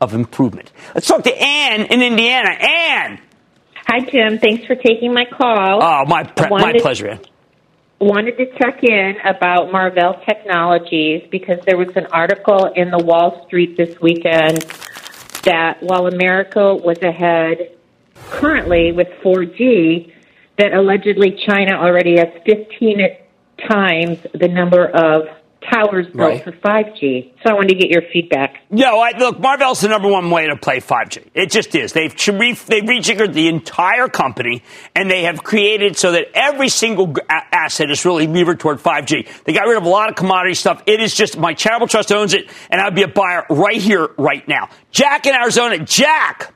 [0.00, 0.70] of improvement.
[0.94, 2.50] Let's talk to Ann in Indiana.
[2.50, 3.20] Ann.
[3.86, 4.38] Hi, Jim.
[4.38, 5.82] Thanks for taking my call.
[5.82, 7.20] Oh, my, pre- my pleasure, Ann.
[7.98, 13.44] Wanted to check in about Marvell Technologies because there was an article in the Wall
[13.46, 14.62] Street this weekend
[15.44, 17.76] that while America was ahead
[18.30, 20.12] currently with 4G,
[20.58, 23.08] that allegedly China already has 15
[23.68, 25.28] times the number of
[25.70, 26.44] towers built right.
[26.44, 27.32] for 5G.
[27.42, 28.62] So I wanted to get your feedback.
[28.70, 31.30] No, I, look, Marvell's the number one way to play 5G.
[31.34, 31.92] It just is.
[31.92, 34.62] They've they've rejiggered the entire company,
[34.94, 39.44] and they have created so that every single asset is really levered toward 5G.
[39.44, 40.82] They got rid of a lot of commodity stuff.
[40.86, 44.08] It is just my charitable trust owns it, and I'd be a buyer right here,
[44.18, 44.68] right now.
[44.90, 46.54] Jack in Arizona, Jack.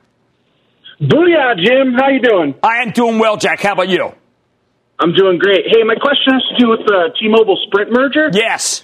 [0.99, 1.93] Booyah, Jim.
[1.93, 2.55] How you doing?
[2.63, 3.61] I am doing well, Jack.
[3.61, 4.11] How about you?
[4.99, 5.65] I'm doing great.
[5.67, 8.29] Hey, my question has to do with the T-Mobile Sprint merger.
[8.31, 8.83] Yes.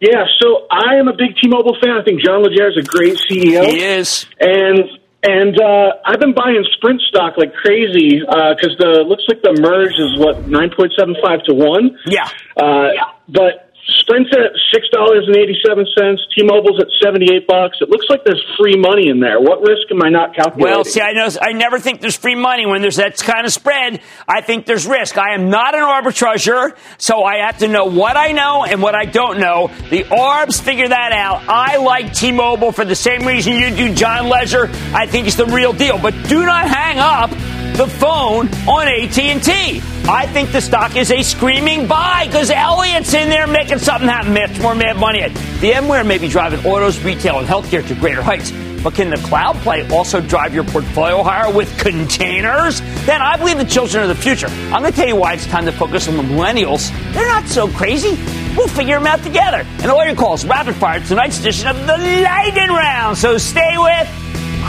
[0.00, 1.98] Yeah, so I am a big T-Mobile fan.
[2.00, 3.66] I think John Legere is a great CEO.
[3.66, 4.26] He is.
[4.40, 4.78] And
[5.20, 9.58] and uh, I've been buying Sprint stock like crazy because uh, the looks like the
[9.60, 11.98] merge is what nine point seven five to one.
[12.06, 12.28] Yeah.
[12.56, 13.02] Uh, yeah.
[13.28, 16.20] But Sprint's at six dollars and eighty seven cents.
[16.36, 17.78] T-Mobile's at seventy eight bucks.
[17.80, 19.40] It looks like there's free money in there.
[19.40, 20.76] What risk am I not calculating?
[20.76, 23.52] Well, see, I know I never think there's free money when there's that kind of
[23.52, 24.00] spread.
[24.26, 25.16] I think there's risk.
[25.16, 28.94] I am not an arbitrager, so I have to know what I know and what
[28.94, 29.70] I don't know.
[29.90, 31.48] The Arbs figure that out.
[31.48, 34.68] I like T-Mobile for the same reason you do, John Legere.
[34.94, 35.98] I think it's the real deal.
[35.98, 37.30] But do not hang up
[37.76, 39.80] the phone on AT&T.
[40.10, 44.32] I think the stock is a screaming buy because Elliott's in there making something happen.
[44.32, 45.20] Much more mad money.
[45.20, 48.50] VMware may be driving autos, retail, and healthcare to greater heights.
[48.82, 52.80] But can the cloud play also drive your portfolio higher with containers?
[53.04, 54.46] Then I believe the children are the future.
[54.46, 56.90] I'm going to tell you why it's time to focus on the millennials.
[57.12, 58.18] They're not so crazy.
[58.56, 59.66] We'll figure them out together.
[59.82, 63.18] And all your calls rapid fire tonight's edition of the Lightning Round.
[63.18, 64.08] So stay with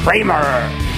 [0.04, 0.89] Cramer.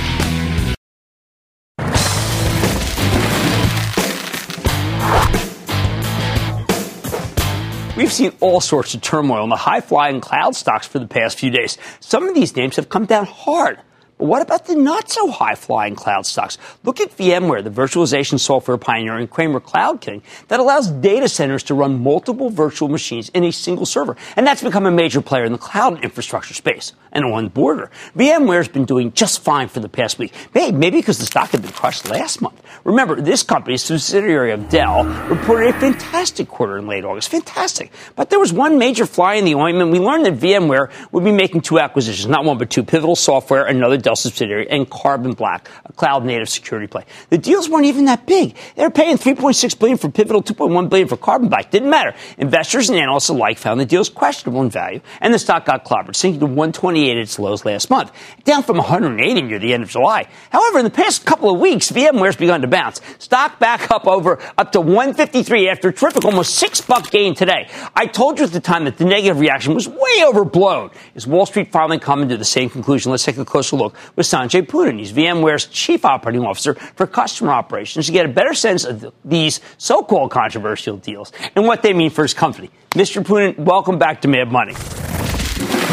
[8.01, 11.37] We've seen all sorts of turmoil in the high flying cloud stocks for the past
[11.37, 11.77] few days.
[11.99, 13.79] Some of these names have come down hard.
[14.21, 16.59] What about the not so high flying cloud stocks?
[16.83, 21.63] Look at VMware, the virtualization software pioneer and Cramer Cloud King that allows data centers
[21.63, 24.15] to run multiple virtual machines in a single server.
[24.35, 27.89] And that's become a major player in the cloud infrastructure space and on the border.
[28.15, 30.35] VMware's been doing just fine for the past week.
[30.53, 32.61] Maybe, because the stock had been crushed last month.
[32.83, 37.29] Remember, this company, subsidiary of Dell, reported a fantastic quarter in late August.
[37.29, 37.91] Fantastic.
[38.15, 39.91] But there was one major fly in the ointment.
[39.91, 43.65] We learned that VMware would be making two acquisitions, not one, but two, Pivotal Software,
[43.65, 47.05] another Dell Subsidiary, and Carbon Black, a cloud native security play.
[47.29, 48.55] The deals weren't even that big.
[48.75, 51.71] They were paying 3.6 billion for Pivotal, 2.1 billion for Carbon Black.
[51.71, 52.13] Didn't matter.
[52.37, 56.15] Investors and analysts alike found the deals questionable in value, and the stock got clobbered,
[56.15, 58.11] sinking to 128 at its lows last month,
[58.43, 60.27] down from 180 near the end of July.
[60.49, 63.01] However, in the past couple of weeks, VMware's begun to bounce.
[63.19, 67.69] Stock back up over up to 153 after a terrific almost six buck gain today.
[67.95, 70.91] I told you at the time that the negative reaction was way overblown.
[71.15, 73.11] Is Wall Street finally coming to the same conclusion?
[73.11, 74.99] Let's take a closer look with Sanjay Poonen.
[74.99, 79.13] He's VMware's chief operating officer for customer operations to get a better sense of the,
[79.25, 82.69] these so-called controversial deals and what they mean for his company.
[82.91, 83.23] Mr.
[83.23, 84.75] Poonen, welcome back to Mad Money.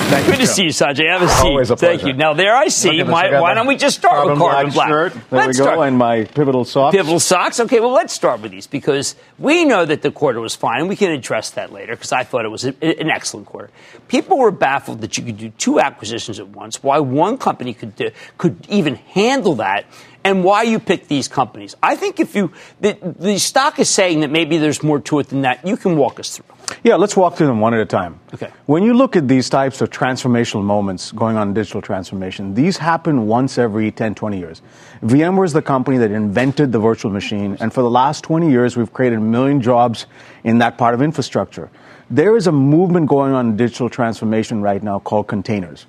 [0.09, 0.53] Thank Good you, to Joe.
[0.53, 1.11] see you, Sanjay.
[1.13, 1.47] Have a seat.
[1.47, 2.15] Always a Thank you.
[2.15, 2.93] Now, there I see.
[2.93, 3.13] Look at this.
[3.13, 4.89] My, I why don't we just start with Carbon Black?
[4.89, 5.13] shirt.
[5.13, 5.87] There let's we go, start.
[5.89, 6.97] and my pivotal socks.
[6.97, 7.61] Pivotal socks.
[7.61, 10.89] Okay, well, let's start with these because we know that the quarter was fine.
[10.89, 13.69] We can address that later because I thought it was a, an excellent quarter.
[14.09, 16.83] People were baffled that you could do two acquisitions at once.
[16.83, 19.85] Why one company could do, could even handle that,
[20.25, 21.77] and why you pick these companies.
[21.83, 25.29] I think if you the, the stock is saying that maybe there's more to it
[25.29, 25.67] than that.
[25.67, 26.47] You can walk us through.
[26.85, 28.21] Yeah, let's walk through them one at a time.
[28.35, 28.51] Okay.
[28.67, 32.77] When you look at these types of transformational moments going on in digital transformation, these
[32.77, 34.63] happen once every 10, 20 years.
[35.03, 38.77] VMware is the company that invented the virtual machine, and for the last 20 years,
[38.77, 40.07] we've created a million jobs
[40.45, 41.71] in that part of infrastructure.
[42.11, 45.87] There is a movement going on in digital transformation right now called containers.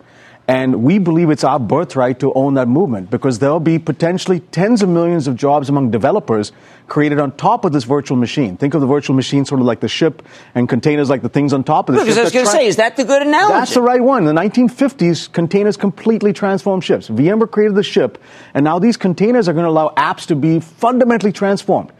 [0.50, 4.82] And we believe it's our birthright to own that movement because there'll be potentially tens
[4.82, 6.52] of millions of jobs among developers
[6.88, 8.58] created on top of this virtual machine.
[8.58, 10.24] Think of the virtual machine sort of like the ship
[10.56, 12.22] and containers like the things on top of the Because ship.
[12.22, 13.54] I was going to say, is that the good analogy?
[13.54, 14.28] That's the right one.
[14.28, 17.10] In the 1950s, containers completely transformed ships.
[17.10, 18.18] VMware created the ship,
[18.56, 21.92] and now these containers are going to allow apps to be fundamentally transformed.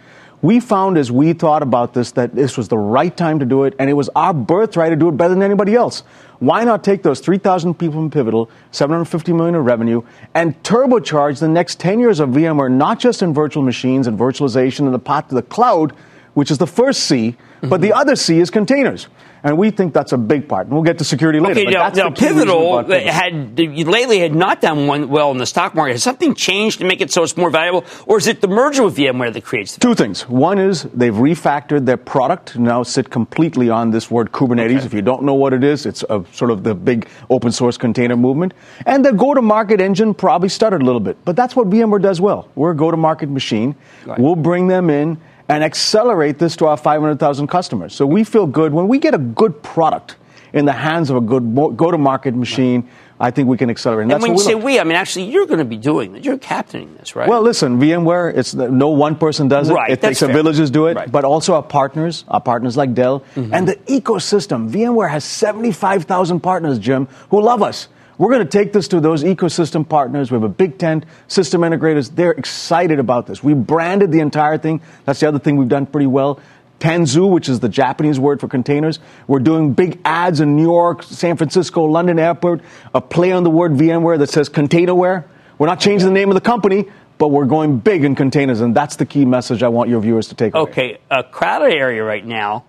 [0.42, 3.66] We found as we thought about this that this was the right time to do
[3.66, 6.04] it, and it was our birthright to do it better than anybody else.
[6.40, 10.02] Why not take those 3,000 people from Pivotal, 750 million in revenue,
[10.34, 14.82] and turbocharge the next 10 years of VMware, not just in virtual machines and virtualization
[14.82, 15.92] and the path to the cloud,
[16.36, 19.08] which is the first C, but the other C is containers.
[19.44, 20.68] And we think that's a big part.
[20.68, 21.54] And we'll get to security later.
[21.54, 25.10] Okay, but now, that's now the key reason Pivotal had lately had not done one
[25.10, 25.94] well in the stock market.
[25.94, 28.84] Has something changed to make it so it's more valuable, or is it the merger
[28.84, 30.28] with VMware that creates the Two things.
[30.28, 34.86] One is they've refactored their product now sit completely on this word Kubernetes.
[34.86, 37.78] If you don't know what it is, it's a, sort of the big open source
[37.78, 38.54] container movement.
[38.86, 41.18] And their go to market engine probably stuttered a little bit.
[41.24, 42.50] But that's what VMware does well.
[42.56, 43.76] We're a go to market machine.
[44.06, 44.20] Right.
[44.20, 47.94] We'll bring them in and accelerate this to our 500,000 customers.
[47.94, 50.16] So we feel good when we get a good product
[50.54, 52.88] in the hands of a good go to market machine.
[53.22, 54.04] I think we can accelerate.
[54.04, 54.64] And that's when you say look.
[54.64, 56.24] we, I mean actually you're going to be doing this.
[56.24, 57.28] You're captaining this, right?
[57.28, 59.74] Well, listen, VMware, it's no one person does it.
[59.74, 61.12] Right, it takes a village to do it, Right.
[61.12, 63.54] but also our partners, our partners like Dell, Mm-hmm.
[63.54, 64.70] and the ecosystem.
[64.72, 67.90] VMware has 75,000 partners, Jim, who love us.
[68.20, 70.30] We're going to take this to those ecosystem partners.
[70.30, 72.14] We have a big tent, system integrators.
[72.14, 73.42] They're excited about this.
[73.42, 74.82] We branded the entire thing.
[75.06, 76.42] That's the other thing we've done pretty well.
[76.82, 79.00] Tanzu, which is the Japanese word for containers.
[79.28, 82.60] We're doing big ads in New York, San Francisco, London airport,
[82.94, 85.24] a play on the word VMware that says containerware.
[85.58, 88.76] We're not changing the name of the company, but we're going big in containers, and
[88.76, 90.70] that's the key message I want your viewers to take away.
[90.70, 92.66] Okay, a crowded area right now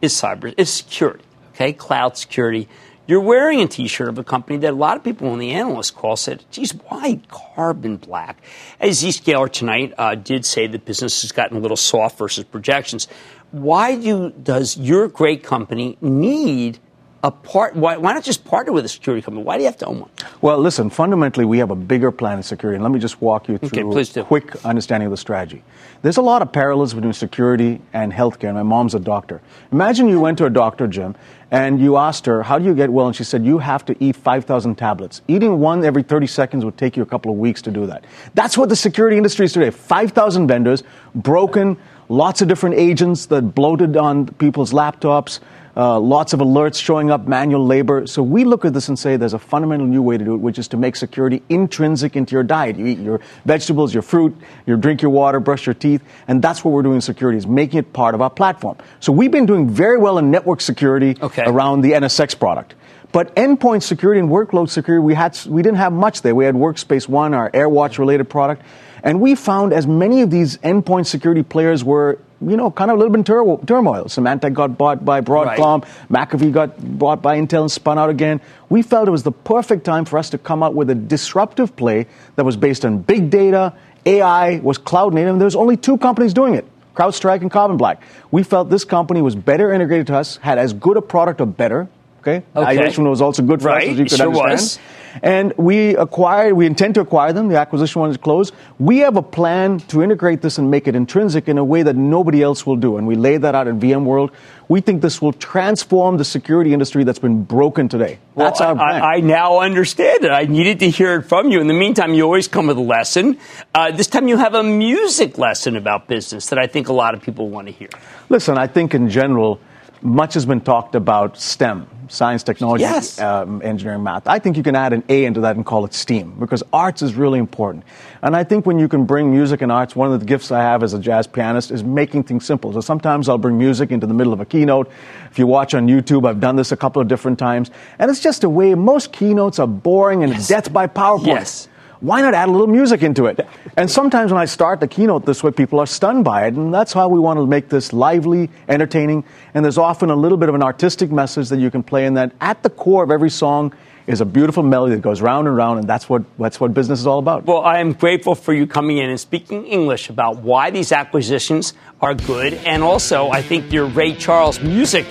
[0.00, 1.24] is cyber, is security.
[1.54, 2.68] Okay, cloud security.
[3.06, 5.94] You're wearing a T-shirt of a company that a lot of people on the analyst
[5.94, 8.42] call said, "Geez, why carbon black?"
[8.80, 13.06] As Zscaler tonight uh, did say, the business has gotten a little soft versus projections.
[13.50, 16.78] Why do does your great company need
[17.24, 17.74] a part?
[17.74, 19.42] Why, why not just partner with a security company?
[19.42, 20.10] Why do you have to own one?
[20.42, 22.76] Well, listen, fundamentally, we have a bigger plan in security.
[22.76, 23.70] And let me just walk you through
[24.04, 24.20] do.
[24.20, 25.64] a quick understanding of the strategy.
[26.02, 28.52] There's a lot of parallels between security and healthcare.
[28.52, 29.40] My mom's a doctor.
[29.72, 31.16] Imagine you went to a doctor, Jim,
[31.50, 33.06] and you asked her, How do you get well?
[33.06, 35.22] And she said, You have to eat 5,000 tablets.
[35.26, 38.04] Eating one every 30 seconds would take you a couple of weeks to do that.
[38.34, 40.82] That's what the security industry is today 5,000 vendors,
[41.14, 41.78] broken,
[42.10, 45.40] lots of different agents that bloated on people's laptops.
[45.76, 48.06] Uh, lots of alerts showing up, manual labor.
[48.06, 50.38] So we look at this and say there's a fundamental new way to do it,
[50.38, 52.76] which is to make security intrinsic into your diet.
[52.76, 56.64] You eat your vegetables, your fruit, you drink your water, brush your teeth, and that's
[56.64, 58.76] what we're doing in security is making it part of our platform.
[59.00, 61.42] So we've been doing very well in network security Okay.
[61.44, 62.74] around the NSX product.
[63.10, 66.34] But endpoint security and workload security, we had we didn't have much there.
[66.34, 68.62] We had Workspace ONE, our AirWatch related product,
[69.04, 72.96] and we found as many of these endpoint security players were, you know, kind of
[72.96, 74.04] a little bit in tur- turmoil.
[74.04, 78.40] Symantec got bought by Broadcom, McAfee got bought by Intel and spun out again.
[78.68, 81.76] We felt it was the perfect time for us to come out with a disruptive
[81.76, 83.72] play that was based on big data,
[84.06, 86.66] AI, was cloud native, and there was only two companies doing it.
[86.94, 88.02] CrowdStrike and Carbon Black.
[88.30, 91.46] We felt this company was better integrated to us, had as good a product or
[91.46, 91.88] better,
[92.26, 92.74] Okay, Okay.
[92.76, 94.52] valuation was also good for Right, us, as you could sure understand.
[94.52, 94.78] was.
[95.22, 97.48] And we acquired, we intend to acquire them.
[97.48, 98.52] The acquisition one is closed.
[98.80, 101.94] We have a plan to integrate this and make it intrinsic in a way that
[101.94, 102.96] nobody else will do.
[102.96, 104.30] And we laid that out in VMworld.
[104.68, 108.18] We think this will transform the security industry that's been broken today.
[108.34, 109.02] That's Well, our plan.
[109.02, 110.30] I, I now understand it.
[110.32, 111.60] I needed to hear it from you.
[111.60, 113.38] In the meantime, you always come with a lesson.
[113.74, 117.14] Uh, this time, you have a music lesson about business that I think a lot
[117.14, 117.90] of people want to hear.
[118.30, 119.60] Listen, I think in general,
[120.02, 123.20] much has been talked about STEM, science, technology, Yes.
[123.20, 124.26] um, engineering, math.
[124.28, 127.02] I think you can add an A into that and call it STEAM because arts
[127.02, 127.84] is really important.
[128.22, 130.60] And I think when you can bring music and arts, one of the gifts I
[130.62, 132.72] have as a jazz pianist is making things simple.
[132.72, 134.90] So sometimes I'll bring music into the middle of a keynote.
[135.30, 137.70] If you watch on YouTube, I've done this a couple of different times.
[137.98, 141.26] And it's just a way, most keynotes are boring and it's death by PowerPoint.
[141.26, 141.68] Yes.
[142.04, 143.40] Why not add a little music into it?
[143.78, 146.52] And sometimes when I start the keynote this way, people are stunned by it.
[146.52, 149.24] And that's how we want to make this lively, entertaining.
[149.54, 152.12] And there's often a little bit of an artistic message that you can play in
[152.14, 153.72] that at the core of every song
[154.06, 155.78] is a beautiful melody that goes round and round.
[155.78, 157.46] And that's what, that's what business is all about.
[157.46, 161.72] Well, I am grateful for you coming in and speaking English about why these acquisitions
[162.02, 162.52] are good.
[162.52, 165.06] And also, I think your Ray Charles music,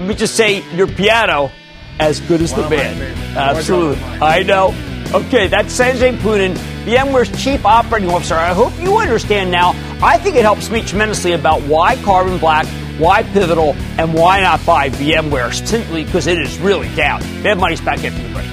[0.00, 1.52] let me just say, your piano,
[2.00, 3.00] as good as the band.
[3.36, 4.02] Absolutely.
[4.04, 4.74] I know.
[5.12, 8.34] Okay, that's Sanjay Poonen, VMware's Chief Operating Officer.
[8.34, 9.70] I hope you understand now.
[10.02, 12.66] I think it helps me tremendously about why Carbon Black,
[12.98, 17.20] why Pivotal, and why not buy VMware, simply because it is really down.
[17.42, 18.44] Mad Money's back after the break.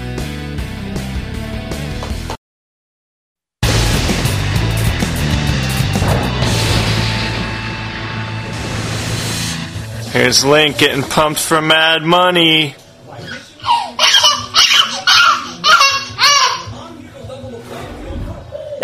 [10.13, 12.75] Here's Link getting pumped for Mad Money.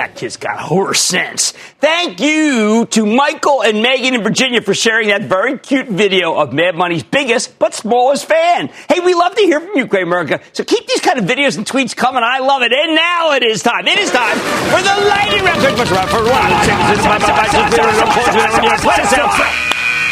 [0.02, 1.52] That kid's got horse sense.
[1.78, 6.54] Thank you to Michael and Megan in Virginia for sharing that very cute video of
[6.54, 8.70] Mad Money's biggest but smallest fan.
[8.89, 10.41] Hey, we love to hear from you, Great America.
[10.54, 12.24] So keep these kind of videos and tweets coming.
[12.26, 12.74] I love it.
[12.74, 13.86] And now it is time.
[13.86, 14.38] It is time
[14.74, 15.62] for the lightning round.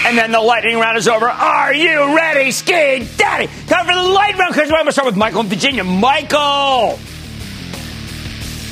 [0.05, 1.27] And then the lightning round is over.
[1.27, 3.47] Are you ready, Ski Daddy?
[3.65, 4.53] Time for the lightning round.
[4.53, 5.83] Because we're going to start with Michael in Virginia.
[5.83, 6.99] Michael!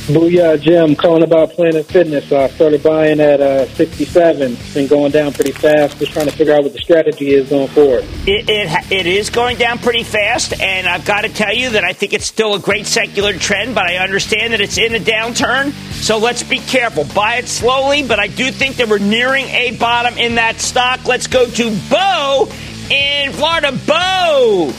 [0.07, 0.95] Booyah, Jim.
[0.95, 2.31] Calling about Planet Fitness.
[2.31, 4.53] I started buying at uh, 67.
[4.53, 5.97] It's been going down pretty fast.
[5.97, 8.05] Just trying to figure out what the strategy is going forward.
[8.25, 11.83] It, it, it is going down pretty fast, and I've got to tell you that
[11.83, 14.99] I think it's still a great secular trend, but I understand that it's in a
[14.99, 17.03] downturn, so let's be careful.
[17.13, 21.05] Buy it slowly, but I do think that we're nearing a bottom in that stock.
[21.05, 22.47] Let's go to Bo
[22.89, 23.73] in Florida.
[23.85, 24.71] Bo!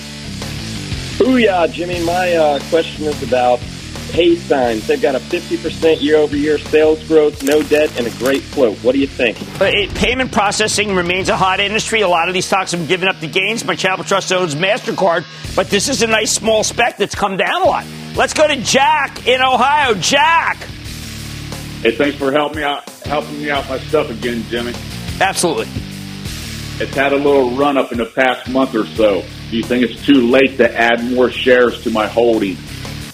[1.18, 2.02] Booyah, Jimmy.
[2.04, 3.60] My uh, question is about
[4.10, 4.86] pay signs.
[4.86, 8.76] They've got a 50% year over year sales growth, no debt, and a great float.
[8.78, 9.38] What do you think?
[9.58, 12.00] But it, payment processing remains a hot industry.
[12.00, 13.64] A lot of these stocks have given up the gains.
[13.64, 17.62] My Chapel Trust owns MasterCard, but this is a nice small spec that's come down
[17.62, 17.86] a lot.
[18.16, 19.94] Let's go to Jack in Ohio.
[19.94, 20.56] Jack!
[21.82, 24.72] Hey, thanks for helping me out, helping me out my stuff again, Jimmy.
[25.20, 25.68] Absolutely.
[26.80, 29.24] It's had a little run up in the past month or so.
[29.50, 32.56] Do you think it's too late to add more shares to my holding?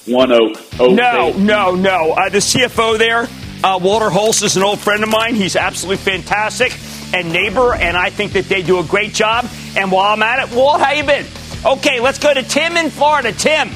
[0.06, 0.80] ONEOK.
[0.80, 1.38] Oak No, Bay.
[1.42, 2.12] no, no.
[2.12, 3.28] Uh, the CFO there,
[3.62, 5.34] uh, Walter Hulse, is an old friend of mine.
[5.34, 6.76] He's absolutely fantastic
[7.14, 9.46] and neighbor, and I think that they do a great job.
[9.76, 11.26] And while I'm at it, Walt, how you been?
[11.64, 13.32] Okay, let's go to Tim in Florida.
[13.32, 13.68] Tim.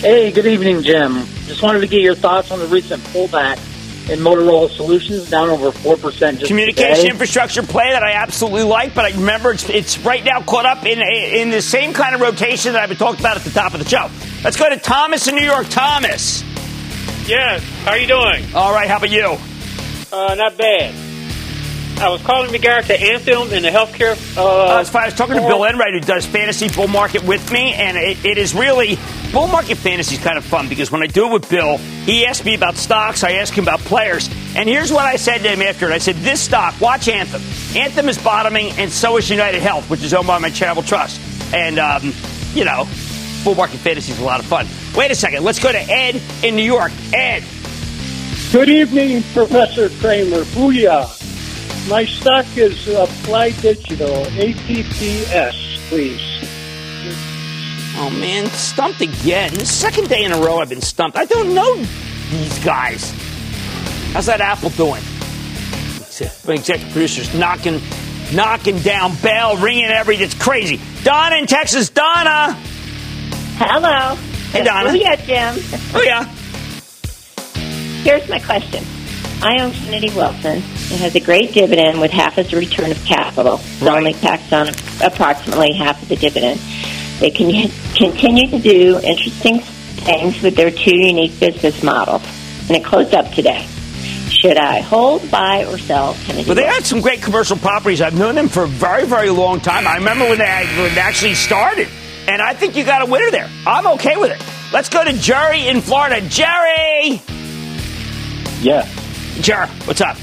[0.00, 1.24] Hey, good evening, Jim.
[1.46, 3.58] Just wanted to get your thoughts on the recent pullback
[4.08, 7.10] in Motorola Solutions, down over 4% just Communication today.
[7.10, 10.84] infrastructure play that I absolutely like, but I remember it's, it's right now caught up
[10.86, 13.74] in in the same kind of rotation that I've been talking about at the top
[13.74, 14.08] of the show.
[14.42, 15.66] Let's go to Thomas in New York.
[15.68, 16.42] Thomas.
[17.28, 17.62] Yes.
[17.84, 18.44] How are you doing?
[18.54, 18.88] All right.
[18.88, 19.36] How about you?
[20.10, 21.07] Uh, not bad.
[22.00, 24.14] I was calling in regard to Anthem and the healthcare.
[24.36, 27.50] Uh, Uh, as far as talking to Bill Enright, who does fantasy bull market with
[27.50, 28.96] me, and it, it is really
[29.32, 32.24] bull market fantasy is kind of fun because when I do it with Bill, he
[32.24, 35.48] asks me about stocks, I ask him about players, and here's what I said to
[35.48, 35.92] him after it.
[35.92, 37.42] I said, "This stock, watch Anthem.
[37.76, 41.20] Anthem is bottoming, and so is United Health, which is owned by my charitable trust,
[41.52, 42.12] and um,
[42.54, 42.86] you know,
[43.42, 46.20] bull market fantasy is a lot of fun." Wait a second, let's go to Ed
[46.44, 46.92] in New York.
[47.12, 47.42] Ed.
[48.52, 50.44] Good evening, Professor Cramer.
[50.54, 51.17] Booyah.
[51.88, 56.20] My stock is Applied Digital, APPS, please.
[57.96, 59.54] Oh man, stumped again.
[59.54, 61.16] The second day in a row I've been stumped.
[61.16, 61.76] I don't know
[62.30, 63.10] these guys.
[64.12, 65.02] How's that Apple doing?
[66.46, 67.80] Executive producers knocking,
[68.34, 70.26] knocking down bell, ringing everything.
[70.26, 70.78] It's crazy.
[71.04, 71.88] Donna in Texas.
[71.88, 72.54] Donna.
[73.56, 74.14] Hello.
[74.52, 74.90] Hey, Donna.
[74.90, 75.56] Booyah, Jim.
[75.94, 76.24] Oh yeah.
[78.02, 78.84] Here's my question.
[79.40, 80.58] I own Kennedy Wilson.
[80.58, 83.54] It has a great dividend with half as a return of capital.
[83.54, 84.68] It's only taxed on
[85.00, 86.60] approximately half of the dividend.
[87.20, 92.22] They can continue to do interesting things with their two unique business models.
[92.68, 93.66] And it closed up today.
[94.28, 96.36] Should I hold, buy, or sell Kennedy?
[96.36, 96.46] Wilson?
[96.48, 98.00] Well, they had some great commercial properties.
[98.00, 99.86] I've known them for a very, very long time.
[99.86, 101.88] I remember when they, when they actually started.
[102.26, 103.48] And I think you got a winner there.
[103.66, 104.44] I'm okay with it.
[104.72, 106.20] Let's go to Jerry in Florida.
[106.28, 107.22] Jerry!
[108.60, 108.86] Yeah.
[109.40, 110.16] Jerry, what's up?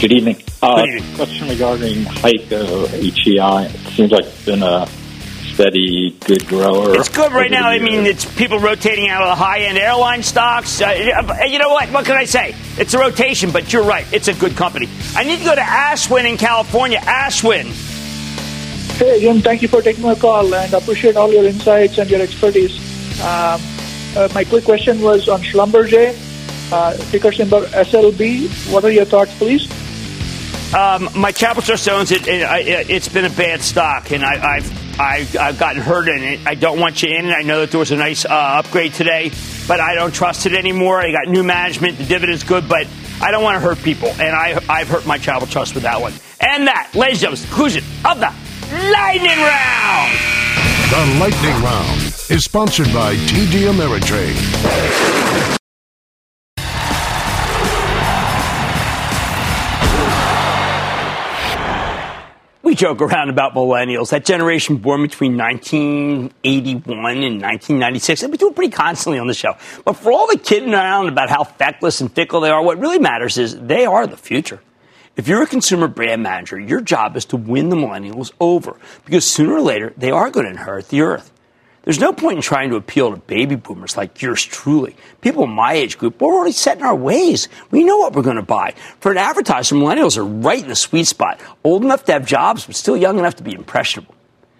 [0.00, 0.42] Good evening.
[0.62, 1.14] Uh, Good evening.
[1.16, 3.66] Question regarding HEICO HEI.
[3.66, 4.86] It seems like it's been a
[5.52, 6.94] steady, good grower.
[6.96, 7.68] It's good right now.
[7.68, 10.80] I mean, it's people rotating out of the high end airline stocks.
[10.80, 11.88] Uh, you know what?
[11.90, 12.54] What can I say?
[12.78, 14.06] It's a rotation, but you're right.
[14.12, 14.88] It's a good company.
[15.14, 16.98] I need to go to Ashwin in California.
[17.00, 17.66] Ashwin.
[18.98, 22.20] Hey, Jim, thank you for taking my call and appreciate all your insights and your
[22.22, 22.76] expertise.
[23.20, 23.60] Um,
[24.16, 26.14] uh, my quick question was on Schlumberger,
[26.72, 28.72] uh, ticker symbol SLB.
[28.72, 29.68] What are your thoughts, please?
[30.74, 32.28] Um, my Capital Trust owns it.
[32.28, 36.22] And I, it's been a bad stock, and I, I've, I've I've gotten hurt in
[36.22, 36.46] it.
[36.46, 37.32] I don't want you in it.
[37.32, 39.30] I know that there was a nice uh, upgrade today,
[39.66, 41.00] but I don't trust it anymore.
[41.00, 41.98] I got new management.
[41.98, 42.86] The dividend's good, but
[43.20, 46.00] I don't want to hurt people, and I I've hurt my Capital Trust with that
[46.00, 46.12] one.
[46.40, 48.32] And that, ladies and gentlemen, is the conclusion of the
[48.90, 50.38] lightning round.
[50.90, 52.00] The Lightning Round
[52.30, 55.58] is sponsored by TD Ameritrade.
[62.68, 68.50] We joke around about millennials, that generation born between 1981 and 1996, and we do
[68.50, 69.54] it pretty constantly on the show.
[69.86, 72.98] But for all the kidding around about how feckless and fickle they are, what really
[72.98, 74.60] matters is they are the future.
[75.16, 79.24] If you're a consumer brand manager, your job is to win the millennials over because
[79.24, 81.32] sooner or later they are going to inherit the earth.
[81.88, 84.94] There's no point in trying to appeal to baby boomers like yours truly.
[85.22, 87.48] People in my age group, we're already set in our ways.
[87.70, 88.74] We know what we're going to buy.
[89.00, 91.40] For an advertiser, millennials are right in the sweet spot.
[91.64, 94.14] Old enough to have jobs, but still young enough to be impressionable.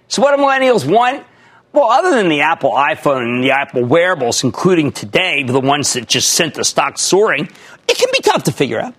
[0.09, 1.27] So what do millennials want?
[1.75, 6.09] Well, other than the Apple iPhone and the Apple wearables, including today, the ones that
[6.09, 7.51] just sent the stock soaring,
[7.87, 8.95] it can be tough to figure out.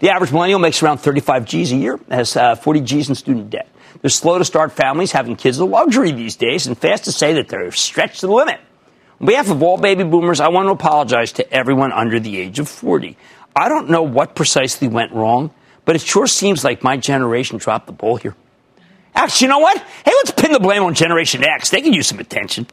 [0.00, 3.48] The average millennial makes around 35 G's a year, has uh, 40 G's in student
[3.48, 3.70] debt.
[4.00, 5.12] They're slow to start families.
[5.12, 8.26] Having kids is a luxury these days, and fast to say that they're stretched to
[8.26, 8.60] the limit.
[9.20, 12.58] On behalf of all baby boomers, I want to apologize to everyone under the age
[12.58, 13.16] of 40.
[13.54, 15.50] I don't know what precisely went wrong,
[15.84, 18.34] but it sure seems like my generation dropped the ball here.
[19.14, 19.78] Actually, you know what?
[19.78, 21.70] Hey, let's pin the blame on Generation X.
[21.70, 22.66] They can use some attention.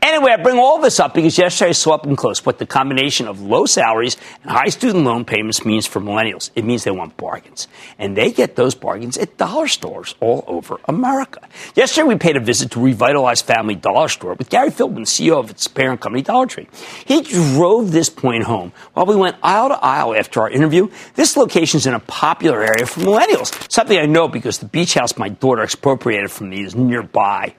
[0.00, 2.66] Anyway, I bring all this up because yesterday I saw up and close what the
[2.66, 6.50] combination of low salaries and high student loan payments means for millennials.
[6.54, 7.66] It means they want bargains.
[7.98, 11.40] And they get those bargains at dollar stores all over America.
[11.74, 15.50] Yesterday we paid a visit to Revitalized Family Dollar Store with Gary Philbin, CEO of
[15.50, 16.68] its parent company, Dollar Tree.
[17.04, 20.88] He drove this point home while we went aisle to aisle after our interview.
[21.16, 24.94] This location is in a popular area for millennials, something I know because the beach
[24.94, 27.54] house my daughter expropriated from me is nearby.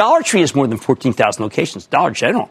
[0.00, 1.86] Dollar Tree has more than 14,000 locations.
[1.86, 2.50] Dollar General,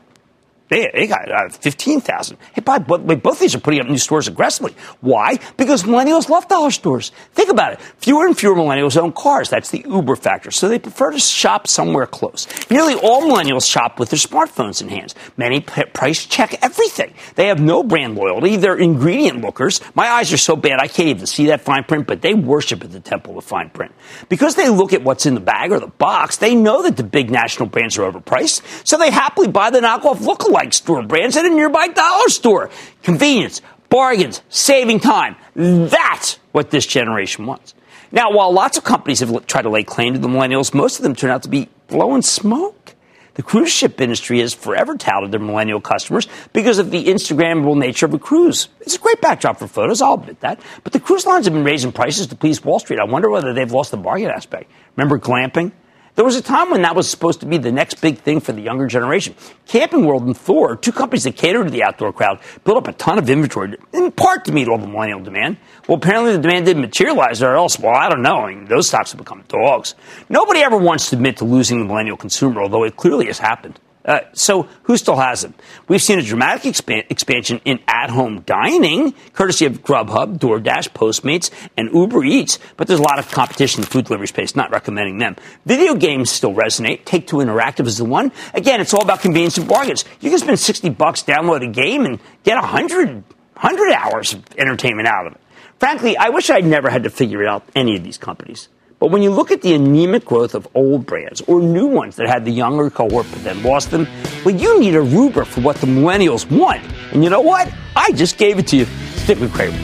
[0.69, 2.37] they, they got uh, 15,000.
[2.53, 4.75] Hey, by, but both of these are putting up new stores aggressively.
[5.01, 5.39] Why?
[5.57, 7.11] Because millennials love dollar stores.
[7.33, 7.81] Think about it.
[7.97, 9.49] Fewer and fewer millennials own cars.
[9.49, 10.51] That's the Uber factor.
[10.51, 12.47] So they prefer to shop somewhere close.
[12.69, 15.15] Nearly all millennials shop with their smartphones in hands.
[15.37, 17.13] Many p- price check everything.
[17.35, 18.55] They have no brand loyalty.
[18.55, 19.81] They're ingredient lookers.
[19.95, 22.83] My eyes are so bad I can't even see that fine print, but they worship
[22.83, 23.91] at the temple of fine print.
[24.29, 27.03] Because they look at what's in the bag or the box, they know that the
[27.03, 28.61] big national brands are overpriced.
[28.87, 32.69] So they happily buy the knockoff lookalike store brands at a nearby dollar store.
[33.03, 35.35] Convenience, bargains, saving time.
[35.55, 37.73] That's what this generation wants.
[38.11, 41.03] Now, while lots of companies have tried to lay claim to the millennials, most of
[41.03, 42.95] them turn out to be blowing smoke.
[43.35, 48.05] The cruise ship industry has forever touted their millennial customers because of the Instagrammable nature
[48.05, 48.67] of a cruise.
[48.81, 50.59] It's a great backdrop for photos, I'll admit that.
[50.83, 52.99] But the cruise lines have been raising prices to please Wall Street.
[52.99, 54.69] I wonder whether they've lost the bargain aspect.
[54.97, 55.71] Remember glamping?
[56.15, 58.51] There was a time when that was supposed to be the next big thing for
[58.51, 59.35] the younger generation.
[59.67, 62.93] Camping World and Thor, two companies that cater to the outdoor crowd, built up a
[62.93, 65.57] ton of inventory, in part to meet all the millennial demand.
[65.87, 68.41] Well, apparently the demand didn't materialize, or else, well, I don't know.
[68.41, 69.95] I mean, those stocks have become dogs.
[70.27, 73.79] Nobody ever wants to admit to losing the millennial consumer, although it clearly has happened.
[74.09, 75.53] Uh, so who still has them?
[75.87, 81.93] We've seen a dramatic expan- expansion in at-home dining, courtesy of Grubhub, DoorDash, Postmates, and
[81.93, 82.57] Uber Eats.
[82.75, 84.55] But there's a lot of competition in the food delivery space.
[84.55, 85.35] Not recommending them.
[85.67, 87.05] Video games still resonate.
[87.05, 88.31] Take Two Interactive is the one.
[88.55, 90.05] Again, it's all about convenience and bargains.
[90.21, 95.07] You can spend 60 bucks, download a game, and get 100, 100 hours of entertainment
[95.07, 95.41] out of it.
[95.79, 98.69] Frankly, I wish I'd never had to figure out any of these companies.
[98.99, 102.27] But when you look at the anemic growth of old brands or new ones that
[102.27, 104.05] had the younger cohort but then lost them,
[104.43, 106.83] well, you need a rubric for what the millennials want.
[107.13, 107.71] And you know what?
[107.95, 108.83] I just gave it to you.
[109.15, 109.77] Stick with Cramer.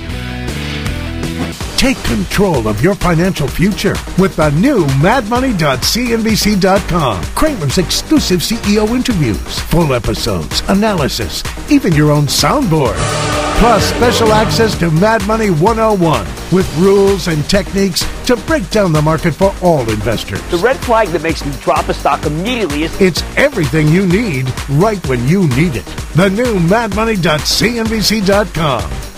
[1.77, 7.23] Take control of your financial future with the new madmoney.cnbc.com.
[7.23, 13.44] Cramer's exclusive CEO interviews, full episodes, analysis, even your own soundboard.
[13.57, 19.01] Plus, special access to Mad Money 101 with rules and techniques to break down the
[19.01, 20.41] market for all investors.
[20.51, 24.51] The red flag that makes me drop a stock immediately is It's everything you need
[24.69, 25.85] right when you need it.
[26.15, 29.14] The new madmoney.cnbc.com.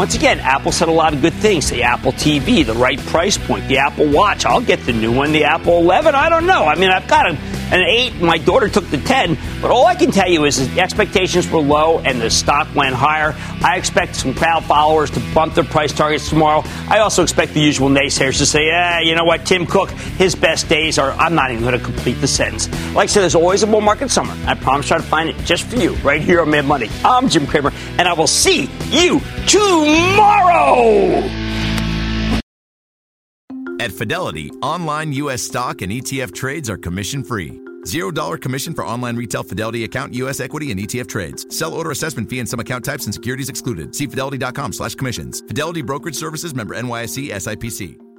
[0.00, 1.68] Once again, Apple said a lot of good things.
[1.68, 4.46] The Apple TV, the right price point, the Apple Watch.
[4.46, 6.14] I'll get the new one, the Apple 11.
[6.14, 6.64] I don't know.
[6.64, 7.26] I mean, I've got
[7.70, 8.20] a, an 8.
[8.20, 9.36] My daughter took the 10.
[9.60, 12.94] But all I can tell you is the expectations were low and the stock went
[12.94, 13.34] higher.
[13.62, 16.62] I expect some crowd followers to bump their price targets tomorrow.
[16.88, 20.34] I also expect the usual naysayers to say, yeah, you know what, Tim Cook, his
[20.34, 21.12] best days are.
[21.12, 22.68] I'm not even going to complete the sentence.
[22.94, 24.34] Like I said, there's always a bull market summer.
[24.46, 26.88] I promise to try to find it just for you right here on Mad Money.
[27.04, 31.49] I'm Jim Cramer, and I will see you tomorrow.
[33.80, 35.40] At Fidelity, online U.S.
[35.40, 37.62] stock and ETF trades are commission free.
[37.84, 40.38] $0 commission for online retail Fidelity account, U.S.
[40.38, 41.46] equity, and ETF trades.
[41.56, 43.94] Sell order assessment fee and some account types and securities excluded.
[43.94, 45.40] See fidelity.com slash commissions.
[45.48, 48.09] Fidelity Brokerage Services member NYSE SIPC.